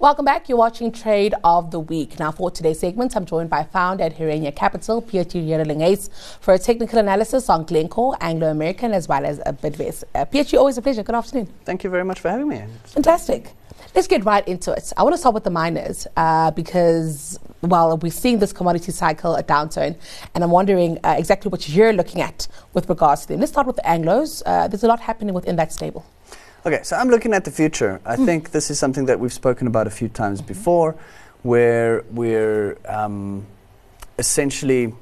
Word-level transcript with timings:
Welcome 0.00 0.26
back. 0.26 0.48
You're 0.48 0.58
watching 0.58 0.92
Trade 0.92 1.34
of 1.42 1.72
the 1.72 1.80
Week. 1.80 2.20
Now, 2.20 2.30
for 2.30 2.52
today's 2.52 2.78
segment, 2.78 3.16
I'm 3.16 3.24
joined 3.24 3.50
by 3.50 3.64
founder 3.64 4.04
at 4.04 4.16
Herenya 4.16 4.54
Capital, 4.54 5.02
Petri 5.02 5.40
Redelinghuys, 5.40 6.08
for 6.40 6.54
a 6.54 6.58
technical 6.58 7.00
analysis 7.00 7.50
on 7.50 7.64
Glencore, 7.64 8.16
Anglo 8.20 8.48
American, 8.48 8.92
as 8.92 9.08
well 9.08 9.26
as 9.26 9.40
a 9.44 9.52
Bidvest. 9.52 10.04
Uh, 10.14 10.24
Petri, 10.24 10.56
always 10.56 10.78
a 10.78 10.82
pleasure. 10.82 11.02
Good 11.02 11.16
afternoon. 11.16 11.52
Thank 11.64 11.82
you 11.82 11.90
very 11.90 12.04
much 12.04 12.20
for 12.20 12.30
having 12.30 12.46
me. 12.46 12.62
Fantastic. 12.84 13.50
Let's 13.92 14.06
get 14.06 14.24
right 14.24 14.46
into 14.46 14.70
it. 14.70 14.92
I 14.96 15.02
want 15.02 15.14
to 15.14 15.18
start 15.18 15.34
with 15.34 15.42
the 15.42 15.50
miners 15.50 16.06
uh, 16.16 16.52
because, 16.52 17.40
well, 17.62 17.96
we're 17.96 18.12
seeing 18.12 18.38
this 18.38 18.52
commodity 18.52 18.92
cycle, 18.92 19.34
a 19.34 19.42
downturn, 19.42 19.96
and 20.32 20.44
I'm 20.44 20.52
wondering 20.52 21.00
uh, 21.02 21.16
exactly 21.18 21.48
what 21.48 21.68
you're 21.68 21.92
looking 21.92 22.20
at 22.20 22.46
with 22.72 22.88
regards 22.88 23.22
to 23.22 23.28
them. 23.28 23.40
Let's 23.40 23.50
start 23.50 23.66
with 23.66 23.74
the 23.74 23.82
Anglos. 23.82 24.44
Uh, 24.46 24.68
there's 24.68 24.84
a 24.84 24.86
lot 24.86 25.00
happening 25.00 25.34
within 25.34 25.56
that 25.56 25.72
stable. 25.72 26.06
Okay, 26.66 26.80
so 26.82 26.96
I'm 26.96 27.08
looking 27.08 27.34
at 27.34 27.44
the 27.44 27.50
future. 27.50 28.00
I 28.04 28.16
mm. 28.16 28.24
think 28.24 28.50
this 28.50 28.70
is 28.70 28.78
something 28.78 29.06
that 29.06 29.20
we've 29.20 29.32
spoken 29.32 29.66
about 29.66 29.86
a 29.86 29.90
few 29.90 30.08
times 30.08 30.40
mm-hmm. 30.40 30.48
before, 30.48 30.96
where 31.42 32.04
we're 32.10 32.76
um, 32.86 33.46
essentially. 34.18 34.94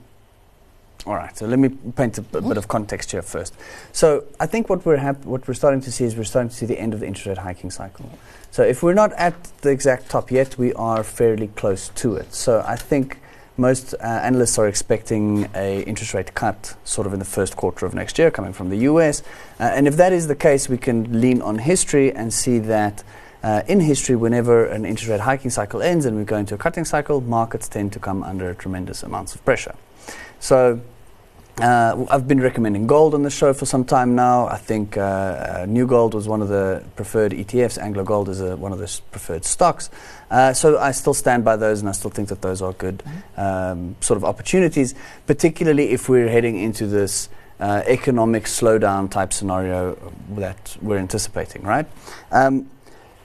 All 1.07 1.15
right, 1.15 1.37
so 1.37 1.47
let 1.47 1.59
me 1.59 1.69
paint 1.69 2.19
a 2.19 2.23
mm-hmm. 2.23 2.49
bit 2.49 2.57
of 2.57 2.67
context 2.69 3.13
here 3.13 3.23
first. 3.23 3.55
So 3.93 4.25
I 4.41 4.47
think 4.47 4.69
what 4.69 4.85
we're 4.85 4.97
hap- 4.97 5.25
what 5.25 5.47
we're 5.49 5.55
starting 5.55 5.81
to 5.83 5.93
see 5.93 6.05
is 6.05 6.17
we're 6.17 6.25
starting 6.25 6.51
to 6.51 6.55
see 6.55 6.67
the 6.67 6.79
end 6.79 6.95
of 6.95 7.01
the 7.01 7.07
interest 7.07 7.27
rate 7.27 7.39
hiking 7.39 7.71
cycle. 7.71 8.11
So 8.51 8.63
if 8.63 8.83
we're 8.83 8.95
not 8.95 9.13
at 9.13 9.35
the 9.63 9.71
exact 9.71 10.11
top 10.11 10.31
yet, 10.31 10.59
we 10.59 10.73
are 10.75 11.03
fairly 11.05 11.49
close 11.49 11.89
to 11.91 12.17
it. 12.17 12.35
So 12.35 12.65
I 12.67 12.77
think 12.77 13.19
most 13.57 13.95
uh, 13.95 13.97
analysts 14.03 14.59
are 14.59 14.69
expecting 14.69 15.49
a 15.55 15.83
interest 15.83 16.15
rate 16.15 16.35
cut 16.35 16.77
sort 16.85 17.07
of 17.07 17.13
in 17.13 17.19
the 17.19 17.25
first 17.25 17.57
quarter 17.57 17.87
of 17.87 17.95
next 17.95 18.19
year 18.19 18.31
coming 18.31 18.53
from 18.53 18.69
the 18.69 18.79
US. 18.79 19.23
Uh, 19.59 19.65
and 19.75 19.87
if 19.89 19.97
that 19.97 20.13
is 20.13 20.27
the 20.27 20.35
case, 20.35 20.69
we 20.69 20.79
can 20.79 21.21
lean 21.21 21.41
on 21.43 21.59
history 21.59 22.13
and 22.13 22.33
see 22.33 22.59
that 22.59 23.03
uh, 23.43 23.63
in 23.69 23.81
history, 23.81 24.17
whenever 24.17 24.67
an 24.67 24.85
interest 24.85 25.09
rate 25.09 25.21
hiking 25.21 25.51
cycle 25.51 25.81
ends 25.81 26.05
and 26.05 26.17
we 26.17 26.25
go 26.25 26.37
into 26.37 26.55
a 26.55 26.59
cutting 26.59 26.85
cycle, 26.85 27.21
markets 27.21 27.69
tend 27.69 27.93
to 27.93 27.99
come 27.99 28.23
under 28.23 28.53
tremendous 28.55 29.03
amounts 29.03 29.35
of 29.35 29.45
pressure. 29.45 29.75
So 30.41 30.81
uh, 31.61 32.05
I've 32.11 32.29
been 32.29 32.41
recommending 32.41 32.87
gold 32.87 33.15
on 33.15 33.23
the 33.23 33.31
show 33.31 33.55
for 33.55 33.65
some 33.65 33.85
time 33.85 34.15
now. 34.15 34.47
I 34.47 34.59
think 34.59 34.99
uh, 34.99 35.01
uh, 35.01 35.67
New 35.67 35.87
Gold 35.87 36.13
was 36.13 36.29
one 36.29 36.43
of 36.43 36.49
the 36.49 36.85
preferred 36.97 37.33
ETFs. 37.33 37.79
Anglo 37.79 38.05
Gold 38.05 38.29
is 38.29 38.43
a, 38.43 38.57
one 38.57 38.73
of 38.73 38.79
the 38.79 39.01
preferred 39.11 39.45
stocks. 39.45 39.89
Uh, 40.31 40.53
so 40.53 40.79
I 40.79 40.91
still 40.91 41.15
stand 41.15 41.45
by 41.45 41.57
those, 41.57 41.81
and 41.81 41.89
I 41.89 41.93
still 41.93 42.11
think 42.11 42.29
that 42.29 42.43
those 42.43 42.61
are 42.61 42.75
good 42.75 42.99
mm-hmm. 42.99 43.41
um, 43.41 43.97
sort 44.01 44.19
of 44.19 44.25
opportunities, 44.25 44.95
particularly 45.27 45.91
if 45.93 46.11
we're 46.11 46.29
heading 46.29 46.59
into 46.59 46.87
this 46.87 47.31
uh, 47.59 47.83
economic 47.87 48.45
slowdown 48.45 49.11
type 49.11 49.33
scenario 49.33 49.95
that 50.31 50.77
we're 50.83 50.99
anticipating, 50.99 51.63
right? 51.63 51.87
Um, 52.33 52.71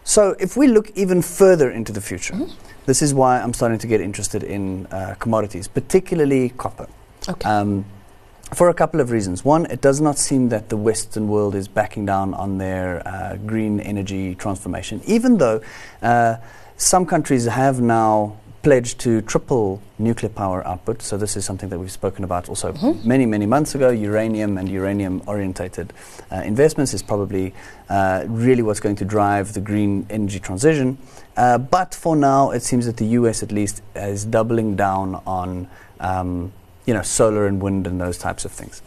so 0.05 0.37
if 0.39 0.55
we 0.55 0.67
look 0.67 0.89
even 0.91 1.21
further 1.21 1.69
into 1.69 1.91
the 1.91 2.01
future, 2.01 2.35
mm-hmm. 2.35 2.53
this 2.85 3.01
is 3.01 3.13
why 3.13 3.41
I'm 3.41 3.53
starting 3.53 3.79
to 3.79 3.87
get 3.87 3.99
interested 3.99 4.43
in 4.43 4.85
uh, 4.87 5.15
commodities, 5.19 5.67
particularly 5.67 6.49
copper. 6.49 6.87
Okay. 7.27 7.49
Um, 7.49 7.83
for 8.53 8.69
a 8.69 8.73
couple 8.73 8.99
of 8.99 9.11
reasons. 9.11 9.45
One, 9.45 9.65
it 9.67 9.81
does 9.81 10.01
not 10.01 10.17
seem 10.17 10.49
that 10.49 10.69
the 10.69 10.77
Western 10.77 11.27
world 11.27 11.55
is 11.55 11.67
backing 11.67 12.05
down 12.05 12.33
on 12.33 12.57
their 12.57 13.05
uh, 13.07 13.37
green 13.37 13.79
energy 13.79 14.35
transformation, 14.35 15.01
even 15.05 15.37
though 15.37 15.61
uh, 16.01 16.37
some 16.77 17.05
countries 17.05 17.45
have 17.45 17.79
now 17.79 18.37
pledged 18.61 18.99
to 18.99 19.21
triple 19.21 19.81
nuclear 19.97 20.29
power 20.29 20.65
output. 20.67 21.01
So 21.01 21.17
this 21.17 21.35
is 21.35 21.45
something 21.45 21.69
that 21.69 21.79
we've 21.79 21.91
spoken 21.91 22.23
about 22.23 22.49
also 22.49 22.73
mm-hmm. 22.73 23.07
many, 23.07 23.25
many 23.25 23.45
months 23.45 23.73
ago. 23.73 23.89
Uranium 23.89 24.57
and 24.57 24.69
uranium-orientated 24.69 25.93
uh, 26.31 26.35
investments 26.37 26.93
is 26.93 27.01
probably 27.01 27.53
uh, 27.89 28.25
really 28.27 28.61
what's 28.61 28.79
going 28.79 28.97
to 28.97 29.05
drive 29.05 29.53
the 29.53 29.61
green 29.61 30.05
energy 30.09 30.39
transition. 30.39 30.97
Uh, 31.37 31.57
but 31.57 31.95
for 31.95 32.15
now, 32.15 32.51
it 32.51 32.61
seems 32.61 32.85
that 32.85 32.97
the 32.97 33.05
U.S. 33.05 33.41
at 33.41 33.51
least 33.51 33.81
is 33.95 34.25
doubling 34.25 34.75
down 34.75 35.21
on 35.25 35.67
um, 35.99 36.51
you 36.85 36.93
know, 36.93 37.01
solar 37.01 37.45
and 37.45 37.61
wind 37.61 37.87
and 37.87 37.99
those 37.99 38.17
types 38.17 38.45
of 38.45 38.51
things. 38.51 38.81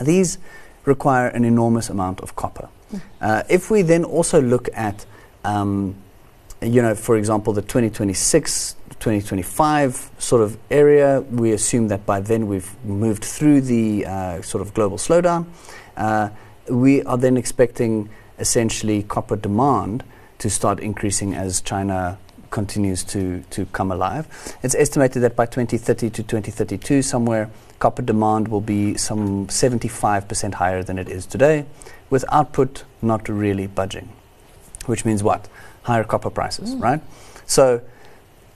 These 0.00 0.38
require 0.84 1.28
an 1.28 1.44
enormous 1.44 1.90
amount 1.90 2.20
of 2.20 2.34
copper. 2.36 2.68
Mm. 2.92 3.00
Uh, 3.20 3.42
if 3.48 3.70
we 3.70 3.82
then 3.82 4.04
also 4.04 4.40
look 4.40 4.68
at, 4.72 5.04
um, 5.44 5.94
you 6.62 6.82
know, 6.82 6.94
for 6.94 7.16
example, 7.16 7.52
the 7.52 7.62
2026, 7.62 8.74
2025 8.98 10.10
sort 10.18 10.42
of 10.42 10.56
area, 10.70 11.20
we 11.30 11.52
assume 11.52 11.88
that 11.88 12.06
by 12.06 12.20
then 12.20 12.46
we've 12.46 12.74
moved 12.84 13.24
through 13.24 13.60
the 13.60 14.06
uh, 14.06 14.42
sort 14.42 14.62
of 14.62 14.74
global 14.74 14.96
slowdown. 14.96 15.46
Uh, 15.96 16.30
we 16.68 17.02
are 17.02 17.18
then 17.18 17.36
expecting 17.36 18.08
essentially 18.38 19.02
copper 19.02 19.36
demand 19.36 20.04
to 20.38 20.48
start 20.48 20.80
increasing 20.80 21.34
as 21.34 21.60
China 21.60 22.18
continues 22.50 23.04
to, 23.04 23.42
to 23.50 23.66
come 23.66 23.90
alive. 23.90 24.26
It's 24.62 24.74
estimated 24.74 25.22
that 25.22 25.36
by 25.36 25.46
2030 25.46 26.10
to 26.10 26.22
2032, 26.22 27.02
somewhere, 27.02 27.50
copper 27.78 28.02
demand 28.02 28.48
will 28.48 28.60
be 28.60 28.96
some 28.96 29.46
75% 29.46 30.54
higher 30.54 30.82
than 30.82 30.98
it 30.98 31.08
is 31.08 31.26
today, 31.26 31.66
with 32.10 32.24
output 32.30 32.84
not 33.02 33.28
really 33.28 33.66
budging. 33.66 34.08
Which 34.86 35.04
means 35.04 35.22
what? 35.22 35.48
Higher 35.82 36.04
copper 36.04 36.30
prices, 36.30 36.74
mm. 36.74 36.82
right? 36.82 37.00
So, 37.46 37.82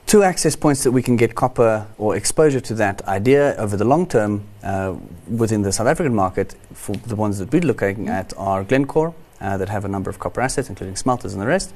two 0.05 0.23
access 0.23 0.55
points 0.55 0.83
that 0.83 0.91
we 0.91 1.01
can 1.01 1.15
get 1.15 1.35
copper 1.35 1.87
or 1.97 2.15
exposure 2.15 2.59
to 2.59 2.73
that 2.75 3.01
idea 3.07 3.55
over 3.57 3.77
the 3.77 3.85
long 3.85 4.07
term 4.07 4.43
uh, 4.63 4.95
within 5.27 5.61
the 5.61 5.71
South 5.71 5.87
African 5.87 6.13
market, 6.13 6.55
for 6.73 6.95
the 6.95 7.15
ones 7.15 7.39
that 7.39 7.51
we're 7.51 7.61
looking 7.61 8.05
mm. 8.05 8.09
at, 8.09 8.33
are 8.37 8.63
Glencore, 8.63 9.13
uh, 9.39 9.57
that 9.57 9.69
have 9.69 9.85
a 9.85 9.87
number 9.87 10.09
of 10.09 10.19
copper 10.19 10.41
assets, 10.41 10.69
including 10.69 10.95
smelters 10.95 11.33
and 11.33 11.41
the 11.41 11.47
rest 11.47 11.73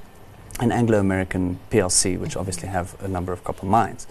and 0.59 0.73
Anglo 0.73 0.99
American 0.99 1.59
PLC, 1.71 2.17
which 2.17 2.35
obviously 2.35 2.67
have 2.67 2.95
a 3.03 3.07
number 3.07 3.31
of 3.33 3.43
copper 3.43 3.65
mines. 3.65 4.07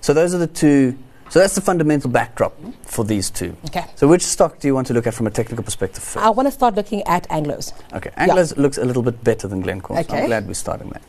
So 0.00 0.14
those 0.14 0.34
are 0.34 0.38
the 0.38 0.46
two. 0.46 0.96
So 1.30 1.40
that's 1.40 1.54
the 1.54 1.60
fundamental 1.60 2.10
backdrop 2.10 2.54
for 2.82 3.04
these 3.04 3.28
two. 3.30 3.54
Okay. 3.66 3.84
So 3.96 4.08
which 4.08 4.22
stock 4.22 4.60
do 4.60 4.68
you 4.68 4.74
want 4.74 4.86
to 4.86 4.94
look 4.94 5.06
at 5.06 5.12
from 5.12 5.26
a 5.26 5.30
technical 5.30 5.62
perspective 5.62 6.02
first? 6.02 6.24
I 6.24 6.30
want 6.30 6.46
to 6.46 6.52
start 6.52 6.74
looking 6.74 7.02
at 7.02 7.28
Anglos. 7.28 7.74
Okay. 7.92 8.10
Anglos 8.16 8.56
yeah. 8.56 8.62
looks 8.62 8.78
a 8.78 8.84
little 8.84 9.02
bit 9.02 9.22
better 9.22 9.46
than 9.46 9.60
Glencore. 9.60 9.98
Okay. 9.98 10.08
So 10.08 10.16
I'm 10.16 10.26
glad 10.26 10.46
we're 10.46 10.54
starting 10.54 10.88
there. 10.88 11.02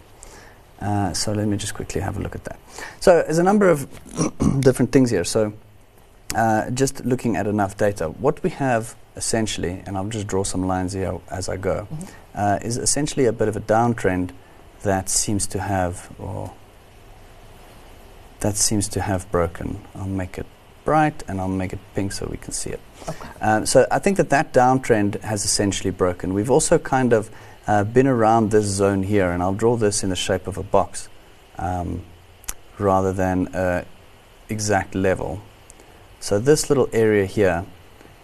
Uh, 0.81 1.13
so 1.13 1.31
let 1.31 1.47
me 1.47 1.57
just 1.57 1.73
quickly 1.73 2.01
have 2.01 2.17
a 2.17 2.21
look 2.21 2.35
at 2.35 2.43
that. 2.45 2.59
So 2.99 3.21
there's 3.21 3.37
a 3.37 3.43
number 3.43 3.69
of 3.69 3.87
different 4.59 4.91
things 4.91 5.09
here. 5.09 5.23
So 5.23 5.53
uh, 6.35 6.69
just 6.71 7.05
looking 7.05 7.37
at 7.37 7.47
enough 7.47 7.77
data, 7.77 8.09
what 8.09 8.41
we 8.43 8.49
have 8.51 8.95
essentially, 9.15 9.83
and 9.85 9.97
I'll 9.97 10.07
just 10.07 10.27
draw 10.27 10.43
some 10.43 10.67
lines 10.67 10.93
here 10.93 11.17
as 11.29 11.49
I 11.49 11.57
go, 11.57 11.87
mm-hmm. 11.91 12.05
uh, 12.35 12.59
is 12.61 12.77
essentially 12.77 13.25
a 13.25 13.33
bit 13.33 13.47
of 13.47 13.55
a 13.55 13.61
downtrend 13.61 14.31
that 14.83 15.09
seems 15.09 15.47
to 15.47 15.59
have, 15.59 16.09
or 16.19 16.53
that 18.39 18.55
seems 18.55 18.87
to 18.89 19.01
have 19.01 19.29
broken. 19.31 19.81
I'll 19.95 20.05
make 20.05 20.37
it 20.37 20.45
bright 20.85 21.23
and 21.27 21.39
I'll 21.39 21.47
make 21.47 21.73
it 21.73 21.79
pink 21.93 22.11
so 22.11 22.27
we 22.29 22.37
can 22.37 22.53
see 22.53 22.71
it. 22.71 22.79
Okay. 23.07 23.29
Um, 23.41 23.65
so 23.65 23.85
I 23.91 23.99
think 23.99 24.17
that 24.17 24.29
that 24.29 24.53
downtrend 24.53 25.21
has 25.21 25.45
essentially 25.45 25.91
broken. 25.91 26.33
We've 26.33 26.51
also 26.51 26.77
kind 26.77 27.13
of 27.13 27.29
uh, 27.67 27.83
been 27.83 28.07
around 28.07 28.51
this 28.51 28.65
zone 28.65 29.03
here, 29.03 29.31
and 29.31 29.43
I'll 29.43 29.53
draw 29.53 29.75
this 29.75 30.03
in 30.03 30.09
the 30.09 30.15
shape 30.15 30.47
of 30.47 30.57
a 30.57 30.63
box 30.63 31.09
um, 31.57 32.03
rather 32.77 33.13
than 33.13 33.47
an 33.53 33.85
exact 34.47 34.95
level. 34.95 35.41
So 36.19 36.39
this 36.39 36.69
little 36.69 36.89
area 36.91 37.25
here 37.25 37.65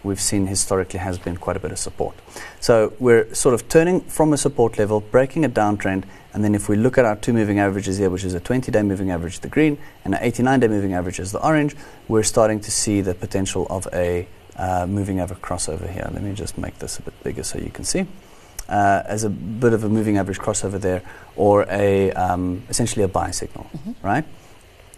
we've 0.06 0.20
seen 0.20 0.46
historically 0.46 1.00
has 1.00 1.18
been 1.18 1.36
quite 1.36 1.56
a 1.56 1.60
bit 1.60 1.72
of 1.72 1.78
support. 1.78 2.14
So 2.60 2.92
we're 2.98 3.34
sort 3.34 3.54
of 3.54 3.68
turning 3.68 4.00
from 4.02 4.32
a 4.32 4.36
support 4.36 4.78
level, 4.78 5.00
breaking 5.00 5.44
a 5.44 5.48
downtrend, 5.48 6.04
and 6.36 6.44
then 6.44 6.54
if 6.54 6.68
we 6.68 6.76
look 6.76 6.98
at 6.98 7.06
our 7.06 7.16
two 7.16 7.32
moving 7.32 7.60
averages 7.60 7.96
here, 7.96 8.10
which 8.10 8.22
is 8.22 8.34
a 8.34 8.40
20-day 8.40 8.82
moving 8.82 9.10
average, 9.10 9.40
the 9.40 9.48
green, 9.48 9.78
and 10.04 10.14
an 10.14 10.20
89-day 10.20 10.68
moving 10.68 10.92
average 10.92 11.18
is 11.18 11.32
the 11.32 11.42
orange, 11.42 11.74
we're 12.08 12.22
starting 12.22 12.60
to 12.60 12.70
see 12.70 13.00
the 13.00 13.14
potential 13.14 13.66
of 13.70 13.88
a 13.94 14.28
uh, 14.56 14.86
moving 14.86 15.18
average 15.18 15.40
crossover 15.40 15.90
here. 15.90 16.06
Let 16.12 16.22
me 16.22 16.34
just 16.34 16.58
make 16.58 16.78
this 16.78 16.98
a 16.98 17.02
bit 17.02 17.14
bigger 17.24 17.42
so 17.42 17.58
you 17.58 17.70
can 17.70 17.86
see. 17.86 18.06
Uh, 18.68 19.02
as 19.06 19.24
a 19.24 19.30
bit 19.30 19.72
of 19.72 19.84
a 19.84 19.88
moving 19.88 20.18
average 20.18 20.38
crossover 20.38 20.78
there, 20.78 21.00
or 21.36 21.64
a 21.70 22.12
um, 22.12 22.62
essentially 22.68 23.02
a 23.02 23.08
buy 23.08 23.30
signal, 23.30 23.70
mm-hmm. 23.74 24.06
right? 24.06 24.24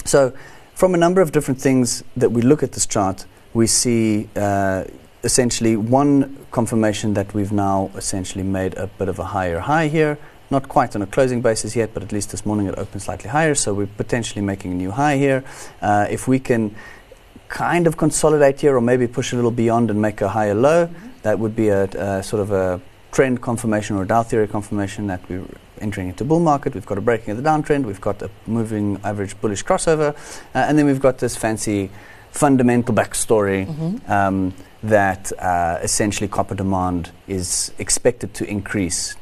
So, 0.04 0.32
from 0.74 0.92
a 0.92 0.98
number 0.98 1.20
of 1.20 1.30
different 1.30 1.60
things 1.60 2.02
that 2.16 2.32
we 2.32 2.42
look 2.42 2.64
at 2.64 2.72
this 2.72 2.84
chart, 2.84 3.26
we 3.54 3.68
see 3.68 4.28
uh, 4.34 4.82
essentially 5.22 5.76
one 5.76 6.36
confirmation 6.50 7.14
that 7.14 7.32
we've 7.32 7.52
now 7.52 7.92
essentially 7.94 8.42
made 8.42 8.76
a 8.76 8.88
bit 8.88 9.08
of 9.08 9.20
a 9.20 9.24
higher 9.24 9.60
high 9.60 9.86
here. 9.86 10.18
Not 10.50 10.68
quite 10.68 10.96
on 10.96 11.02
a 11.02 11.06
closing 11.06 11.42
basis 11.42 11.76
yet, 11.76 11.92
but 11.92 12.02
at 12.02 12.10
least 12.10 12.30
this 12.30 12.46
morning 12.46 12.66
it 12.66 12.78
opened 12.78 13.02
slightly 13.02 13.28
higher, 13.28 13.54
so 13.54 13.74
we're 13.74 13.86
potentially 13.86 14.40
making 14.40 14.72
a 14.72 14.74
new 14.74 14.90
high 14.90 15.16
here. 15.18 15.44
Uh, 15.82 16.06
if 16.08 16.26
we 16.26 16.38
can 16.38 16.74
kind 17.48 17.86
of 17.86 17.96
consolidate 17.96 18.60
here 18.60 18.76
or 18.76 18.80
maybe 18.80 19.06
push 19.06 19.32
a 19.32 19.36
little 19.36 19.50
beyond 19.50 19.90
and 19.90 20.00
make 20.00 20.20
a 20.20 20.28
higher 20.28 20.54
low, 20.54 20.86
mm-hmm. 20.86 21.08
that 21.22 21.38
would 21.38 21.54
be 21.54 21.68
a, 21.68 21.84
a, 21.84 22.22
sort 22.22 22.40
of 22.40 22.52
a 22.52 22.80
trend 23.12 23.42
confirmation 23.42 23.96
or 23.96 24.02
a 24.02 24.06
Dow 24.06 24.22
theory 24.22 24.48
confirmation 24.48 25.06
that 25.08 25.26
we're 25.28 25.44
entering 25.80 26.08
into 26.08 26.24
bull 26.24 26.40
market. 26.40 26.74
We've 26.74 26.86
got 26.86 26.98
a 26.98 27.02
breaking 27.02 27.32
of 27.32 27.42
the 27.42 27.48
downtrend, 27.48 27.84
we've 27.84 28.00
got 28.00 28.22
a 28.22 28.30
moving 28.46 29.00
average 29.04 29.38
bullish 29.40 29.64
crossover, 29.64 30.14
uh, 30.14 30.58
and 30.58 30.78
then 30.78 30.86
we've 30.86 31.00
got 31.00 31.18
this 31.18 31.36
fancy 31.36 31.90
fundamental 32.30 32.94
backstory 32.94 33.66
mm-hmm. 33.66 34.12
um, 34.12 34.54
that 34.82 35.32
uh, 35.38 35.78
essentially 35.82 36.28
copper 36.28 36.54
demand 36.54 37.10
is 37.26 37.72
expected 37.78 38.32
to 38.34 38.48
increase 38.48 39.16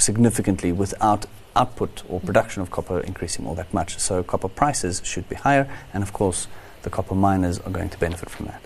significantly 0.00 0.72
without 0.72 1.26
output 1.56 2.02
or 2.08 2.20
production 2.20 2.62
of 2.62 2.70
copper 2.70 3.00
increasing 3.00 3.46
all 3.46 3.54
that 3.54 3.72
much. 3.74 3.98
So 3.98 4.22
copper 4.22 4.48
prices 4.48 5.02
should 5.04 5.28
be 5.28 5.36
higher, 5.36 5.70
and 5.92 6.02
of 6.02 6.12
course, 6.12 6.48
the 6.82 6.90
copper 6.90 7.14
miners 7.14 7.58
are 7.60 7.70
going 7.70 7.90
to 7.90 7.98
benefit 7.98 8.30
from 8.30 8.46
that. 8.46 8.62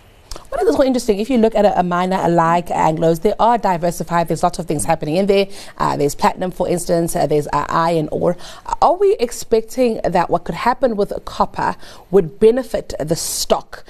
What 0.48 0.62
is 0.62 0.76
quite 0.76 0.86
interesting? 0.86 1.18
If 1.18 1.30
you 1.30 1.38
look 1.38 1.54
at 1.54 1.64
a, 1.64 1.78
a 1.78 1.82
miner 1.82 2.28
like 2.28 2.68
Anglos, 2.68 3.22
they 3.22 3.34
are 3.38 3.58
diversified. 3.58 4.28
There's 4.28 4.42
lots 4.42 4.58
of 4.58 4.66
things 4.66 4.84
happening 4.84 5.16
in 5.16 5.26
there. 5.26 5.48
Uh, 5.78 5.96
there's 5.96 6.14
platinum, 6.14 6.50
for 6.50 6.68
instance. 6.68 7.16
Uh, 7.16 7.26
there's 7.26 7.46
uh, 7.48 7.66
iron 7.68 8.08
ore. 8.12 8.36
Are 8.80 8.96
we 8.96 9.16
expecting 9.18 10.00
that 10.04 10.30
what 10.30 10.44
could 10.44 10.54
happen 10.54 10.96
with 10.96 11.12
copper 11.24 11.76
would 12.10 12.38
benefit 12.38 12.94
the 13.00 13.16
stock? 13.16 13.84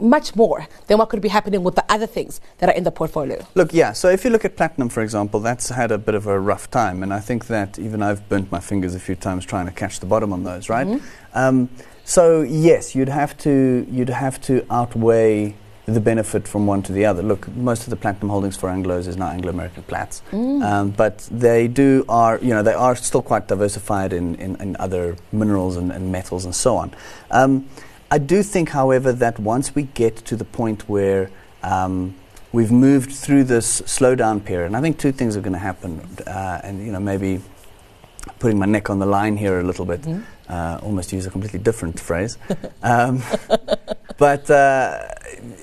Much 0.00 0.34
more 0.34 0.66
than 0.86 0.98
what 0.98 1.08
could 1.08 1.20
be 1.20 1.28
happening 1.28 1.62
with 1.62 1.76
the 1.76 1.84
other 1.88 2.06
things 2.06 2.40
that 2.58 2.68
are 2.68 2.74
in 2.74 2.84
the 2.84 2.90
portfolio. 2.90 3.46
Look, 3.54 3.72
yeah, 3.72 3.92
so 3.92 4.08
if 4.08 4.24
you 4.24 4.30
look 4.30 4.44
at 4.44 4.56
platinum, 4.56 4.88
for 4.88 5.02
example, 5.02 5.40
that's 5.40 5.68
had 5.68 5.92
a 5.92 5.98
bit 5.98 6.14
of 6.14 6.26
a 6.26 6.38
rough 6.38 6.70
time. 6.70 7.02
And 7.02 7.14
I 7.14 7.20
think 7.20 7.46
that 7.46 7.78
even 7.78 8.02
I've 8.02 8.28
burnt 8.28 8.50
my 8.50 8.60
fingers 8.60 8.94
a 8.94 9.00
few 9.00 9.14
times 9.14 9.44
trying 9.44 9.66
to 9.66 9.72
catch 9.72 10.00
the 10.00 10.06
bottom 10.06 10.32
on 10.32 10.44
those, 10.44 10.68
right? 10.68 10.86
Mm-hmm. 10.86 11.38
Um, 11.38 11.68
so, 12.04 12.42
yes, 12.42 12.94
you'd 12.94 13.08
have, 13.08 13.36
to, 13.38 13.86
you'd 13.88 14.10
have 14.10 14.40
to 14.42 14.66
outweigh 14.70 15.54
the 15.86 16.00
benefit 16.00 16.48
from 16.48 16.66
one 16.66 16.82
to 16.82 16.92
the 16.92 17.04
other. 17.04 17.22
Look, 17.22 17.48
most 17.54 17.84
of 17.84 17.90
the 17.90 17.96
platinum 17.96 18.30
holdings 18.30 18.56
for 18.56 18.68
Anglos 18.68 19.06
is 19.06 19.16
now 19.16 19.28
Anglo 19.28 19.50
American 19.50 19.82
Plats, 19.82 20.22
mm. 20.30 20.62
um, 20.64 20.90
but 20.90 21.28
they 21.30 21.68
do 21.68 22.04
are 22.08 22.38
you 22.38 22.50
know 22.50 22.62
they 22.62 22.72
are 22.72 22.96
still 22.96 23.22
quite 23.22 23.48
diversified 23.48 24.12
in, 24.12 24.34
in, 24.36 24.56
in 24.56 24.76
other 24.76 25.16
minerals 25.32 25.76
and, 25.76 25.92
and, 25.92 26.10
metals 26.10 26.44
and 26.44 26.54
so 26.54 26.76
on. 26.76 26.94
Um, 27.30 27.68
I 28.10 28.18
do 28.18 28.42
think, 28.42 28.70
however, 28.70 29.12
that 29.12 29.38
once 29.38 29.74
we 29.74 29.84
get 29.84 30.16
to 30.16 30.36
the 30.36 30.44
point 30.44 30.88
where 30.88 31.30
um, 31.62 32.14
we've 32.52 32.72
moved 32.72 33.10
through 33.12 33.44
this 33.44 33.82
slowdown 33.82 34.44
period, 34.44 34.66
and 34.66 34.76
I 34.76 34.80
think 34.80 34.98
two 34.98 35.12
things 35.12 35.36
are 35.36 35.40
going 35.40 35.54
to 35.54 35.58
happen, 35.58 36.00
uh, 36.26 36.60
and 36.62 36.84
you 36.84 36.92
know 36.92 37.00
maybe 37.00 37.40
putting 38.38 38.58
my 38.58 38.66
neck 38.66 38.90
on 38.90 38.98
the 38.98 39.06
line 39.06 39.36
here 39.36 39.60
a 39.60 39.62
little 39.62 39.84
bit, 39.84 40.02
mm-hmm. 40.02 40.22
uh, 40.48 40.78
almost 40.82 41.12
use 41.12 41.26
a 41.26 41.30
completely 41.30 41.58
different 41.58 41.98
phrase, 41.98 42.38
um, 42.82 43.22
but 44.18 44.48
uh, 44.50 45.08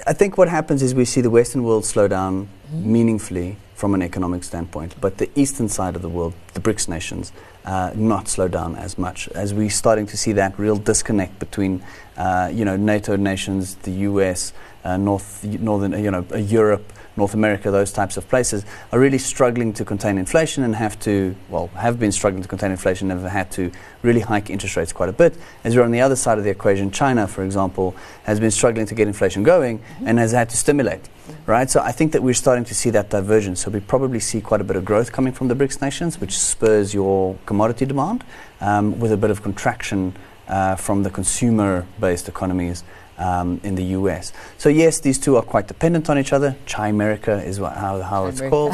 I 0.05 0.13
think 0.13 0.37
what 0.37 0.49
happens 0.49 0.81
is 0.83 0.93
we 0.93 1.05
see 1.05 1.21
the 1.21 1.29
Western 1.29 1.63
world 1.63 1.85
slow 1.85 2.07
down 2.07 2.47
mm-hmm. 2.47 2.91
meaningfully 2.91 3.57
from 3.75 3.95
an 3.95 4.01
economic 4.01 4.43
standpoint, 4.43 4.95
but 5.01 5.17
the 5.17 5.29
eastern 5.35 5.69
side 5.69 5.95
of 5.95 6.01
the 6.01 6.09
world, 6.09 6.33
the 6.53 6.59
BRICS 6.59 6.87
nations, 6.87 7.31
uh, 7.65 7.91
not 7.95 8.27
slow 8.27 8.47
down 8.47 8.75
as 8.75 8.97
much. 8.97 9.27
As 9.29 9.53
we're 9.53 9.69
starting 9.69 10.07
to 10.07 10.17
see 10.17 10.33
that 10.33 10.57
real 10.57 10.77
disconnect 10.77 11.39
between 11.39 11.83
uh, 12.17 12.49
you 12.53 12.65
know 12.65 12.75
NATO 12.75 13.15
nations, 13.15 13.75
the 13.75 13.91
US, 13.91 14.53
uh, 14.83 14.97
North 14.97 15.43
Northern 15.43 15.91
you 16.03 16.11
know 16.11 16.25
Europe. 16.35 16.93
North 17.17 17.33
America, 17.33 17.69
those 17.71 17.91
types 17.91 18.15
of 18.15 18.27
places, 18.29 18.65
are 18.93 18.99
really 18.99 19.17
struggling 19.17 19.73
to 19.73 19.83
contain 19.83 20.17
inflation 20.17 20.63
and 20.63 20.73
have 20.73 20.97
to, 21.01 21.35
well, 21.49 21.67
have 21.75 21.99
been 21.99 22.11
struggling 22.11 22.41
to 22.41 22.47
contain 22.47 22.71
inflation 22.71 23.11
and 23.11 23.19
have 23.19 23.29
had 23.29 23.51
to 23.51 23.69
really 24.01 24.21
hike 24.21 24.49
interest 24.49 24.77
rates 24.77 24.93
quite 24.93 25.09
a 25.09 25.13
bit. 25.13 25.35
As 25.65 25.75
we're 25.75 25.83
on 25.83 25.91
the 25.91 25.99
other 25.99 26.15
side 26.15 26.37
of 26.37 26.45
the 26.45 26.49
equation, 26.49 26.89
China, 26.89 27.27
for 27.27 27.43
example, 27.43 27.95
has 28.23 28.39
been 28.39 28.49
struggling 28.49 28.85
to 28.85 28.95
get 28.95 29.09
inflation 29.09 29.43
going 29.43 29.79
mm-hmm. 29.79 30.07
and 30.07 30.19
has 30.19 30.31
had 30.31 30.49
to 30.51 30.57
stimulate 30.57 31.09
right? 31.45 31.69
So 31.69 31.79
I 31.81 31.91
think 31.91 32.11
that 32.13 32.23
we're 32.23 32.33
starting 32.33 32.65
to 32.65 32.75
see 32.75 32.89
that 32.91 33.09
divergence. 33.09 33.61
So 33.61 33.71
we 33.71 33.79
probably 33.79 34.19
see 34.19 34.41
quite 34.41 34.61
a 34.61 34.63
bit 34.63 34.75
of 34.75 34.85
growth 34.85 35.11
coming 35.11 35.33
from 35.33 35.47
the 35.47 35.55
BRICS 35.55 35.81
nations, 35.81 36.19
which 36.19 36.37
spurs 36.37 36.93
your 36.93 37.37
commodity 37.45 37.85
demand, 37.85 38.23
um, 38.59 38.99
with 38.99 39.11
a 39.11 39.17
bit 39.17 39.31
of 39.31 39.41
contraction 39.41 40.15
uh, 40.47 40.75
from 40.75 41.03
the 41.03 41.09
consumer-based 41.09 42.27
economies. 42.27 42.83
Um, 43.17 43.61
in 43.63 43.75
the 43.75 43.83
US. 43.99 44.33
So, 44.57 44.67
yes, 44.67 44.99
these 44.99 45.19
two 45.19 45.35
are 45.35 45.43
quite 45.43 45.67
dependent 45.67 46.09
on 46.09 46.17
each 46.17 46.33
other. 46.33 46.55
Chimerica 46.65 47.45
is 47.45 47.59
what, 47.59 47.77
how, 47.77 48.01
how 48.01 48.25
it's 48.25 48.41
called. 48.41 48.73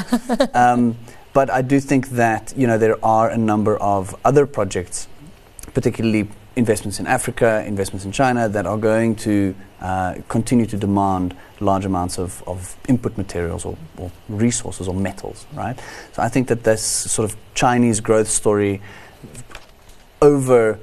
um, 0.53 0.95
but 1.33 1.49
I 1.49 1.61
do 1.61 1.79
think 1.79 2.09
that 2.11 2.53
you 2.55 2.65
know, 2.65 2.77
there 2.77 3.03
are 3.05 3.29
a 3.29 3.37
number 3.37 3.75
of 3.77 4.15
other 4.23 4.45
projects, 4.45 5.09
particularly 5.73 6.29
investments 6.57 6.99
in 6.99 7.05
Africa, 7.05 7.63
investments 7.67 8.05
in 8.05 8.11
China, 8.11 8.49
that 8.49 8.65
are 8.65 8.77
going 8.77 9.15
to 9.17 9.55
uh, 9.79 10.15
continue 10.27 10.65
to 10.65 10.75
demand 10.75 11.37
large 11.59 11.85
amounts 11.85 12.17
of, 12.17 12.43
of 12.47 12.75
input 12.87 13.15
materials 13.17 13.65
or, 13.65 13.77
or, 13.97 14.11
resources 14.27 14.87
or 14.87 14.95
metals, 14.95 15.45
right? 15.53 15.79
So 16.13 16.23
I 16.23 16.29
think 16.29 16.47
that 16.47 16.63
this 16.63 16.81
sort 16.83 17.29
of 17.29 17.37
Chinese 17.53 17.99
growth 17.99 18.27
story 18.27 18.81
over 20.21 20.79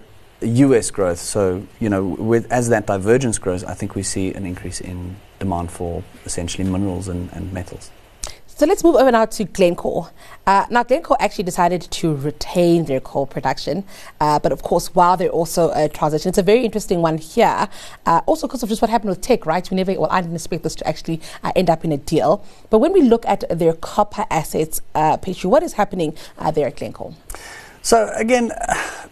US 0.47 0.91
growth, 0.91 1.19
so, 1.19 1.67
you 1.81 1.89
know, 1.89 2.05
with, 2.05 2.51
as 2.53 2.69
that 2.69 2.87
divergence 2.87 3.39
grows, 3.39 3.65
I 3.65 3.75
think 3.75 3.95
we 3.95 4.03
see 4.03 4.33
an 4.35 4.47
increase 4.47 4.81
in 4.81 5.17
demand 5.39 5.71
for 5.71 6.03
essentially 6.25 6.69
minerals 6.69 7.09
and, 7.09 7.31
and 7.33 7.53
metals. 7.53 7.91
So 8.57 8.67
let's 8.67 8.85
move 8.85 8.95
over 8.95 9.11
now 9.11 9.25
to 9.25 9.45
Glencore. 9.45 10.13
Uh, 10.47 10.65
now, 10.71 10.85
Glencore 10.85 11.17
actually 11.19 11.43
decided 11.43 11.83
to 11.83 12.15
retain 12.15 12.85
their 12.85 13.01
coal 13.01 13.27
production, 13.27 13.85
uh, 14.21 14.39
but 14.39 14.53
of 14.53 14.63
course, 14.63 14.95
while 14.95 15.17
they're 15.17 15.29
also 15.29 15.73
a 15.75 15.89
transition, 15.89 16.29
it's 16.29 16.39
a 16.39 16.43
very 16.43 16.65
interesting 16.65 17.03
one 17.03 17.19
here. 17.19 17.69
Uh, 18.07 18.21
also, 18.27 18.47
because 18.47 18.63
of 18.63 18.69
just 18.69 18.81
what 18.81 18.93
happened 18.93 19.11
with 19.11 19.21
Teck, 19.21 19.45
right? 19.45 19.69
We 19.69 19.77
never, 19.77 19.93
well, 19.99 20.09
I 20.09 20.21
didn't 20.21 20.37
expect 20.37 20.63
this 20.63 20.77
to 20.77 20.87
actually 20.87 21.21
uh, 21.43 21.51
end 21.57 21.69
up 21.69 21.85
in 21.85 21.91
a 21.91 21.97
deal. 21.97 22.45
But 22.71 22.79
when 22.79 22.93
we 22.93 23.03
look 23.03 23.27
at 23.27 23.43
their 23.51 23.73
copper 23.73 24.25
assets, 24.31 24.81
uh, 24.95 25.17
what 25.43 25.65
is 25.65 25.73
happening 25.73 26.17
uh, 26.39 26.53
there 26.53 26.69
at 26.69 26.77
Glencore? 26.77 27.13
So 27.83 28.09
again, 28.15 28.53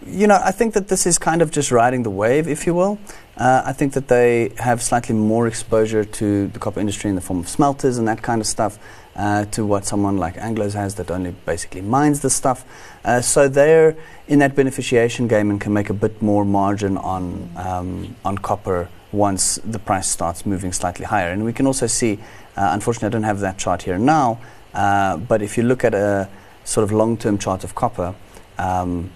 you 0.06 0.26
know, 0.26 0.38
I 0.43 0.50
think 0.50 0.75
that 0.75 0.88
this 0.88 1.06
is 1.06 1.19
kind 1.19 1.43
of 1.43 1.50
just 1.50 1.70
riding 1.70 2.02
the 2.02 2.10
wave, 2.10 2.49
if 2.49 2.66
you 2.66 2.75
will. 2.75 2.99
Uh, 3.37 3.62
I 3.64 3.72
think 3.72 3.94
that 3.94 4.08
they 4.08 4.52
have 4.58 4.82
slightly 4.82 5.14
more 5.14 5.46
exposure 5.46 6.04
to 6.04 6.49
the 6.49 6.58
copper 6.58 6.81
industry 6.81 7.08
in 7.08 7.16
the 7.16 7.22
form 7.22 7.40
of 7.40 7.49
smelters 7.49 7.99
and 7.99 8.06
that 8.08 8.22
kind 8.22 8.40
of 8.40 8.46
stuff 8.46 8.78
uh, 9.16 9.44
to 9.46 9.64
what 9.64 9.84
someone 9.84 10.19
like 10.19 10.37
Anglos 10.37 10.75
has 10.75 10.96
that 10.96 11.10
only 11.10 11.31
basically 11.46 11.81
mines 11.81 12.20
the 12.20 12.31
stuff. 12.31 12.64
Uh, 13.04 13.20
so 13.20 13.49
they're 13.49 13.96
in 14.28 14.38
that 14.40 14.54
beneficiation 14.54 15.28
game 15.28 15.50
and 15.50 15.60
can 15.60 15.72
make 15.72 15.90
a 15.90 15.94
bit 15.94 16.20
more 16.20 16.44
margin 16.44 16.96
on, 16.98 17.50
um, 17.56 18.16
on 18.25 18.38
copper 18.38 18.88
once 19.12 19.58
the 19.64 19.78
price 19.78 20.08
starts 20.08 20.46
moving 20.46 20.72
slightly 20.72 21.05
higher. 21.05 21.31
And 21.31 21.44
we 21.44 21.52
can 21.52 21.66
also 21.66 21.87
see, 21.87 22.19
uh, 22.56 22.70
unfortunately, 22.72 23.06
I 23.06 23.10
don't 23.10 23.22
have 23.25 23.40
that 23.40 23.58
chart 23.58 23.82
here 23.82 23.98
now, 23.98 24.38
uh, 24.75 25.16
but 25.16 25.43
if 25.43 25.56
you 25.56 25.62
look 25.62 25.84
at 25.84 25.94
a 25.94 26.28
sort 26.64 26.84
of 26.84 26.93
long 26.93 27.16
term 27.16 27.38
chart 27.38 27.64
of 27.64 27.75
copper, 27.75 28.14
um, 28.58 29.10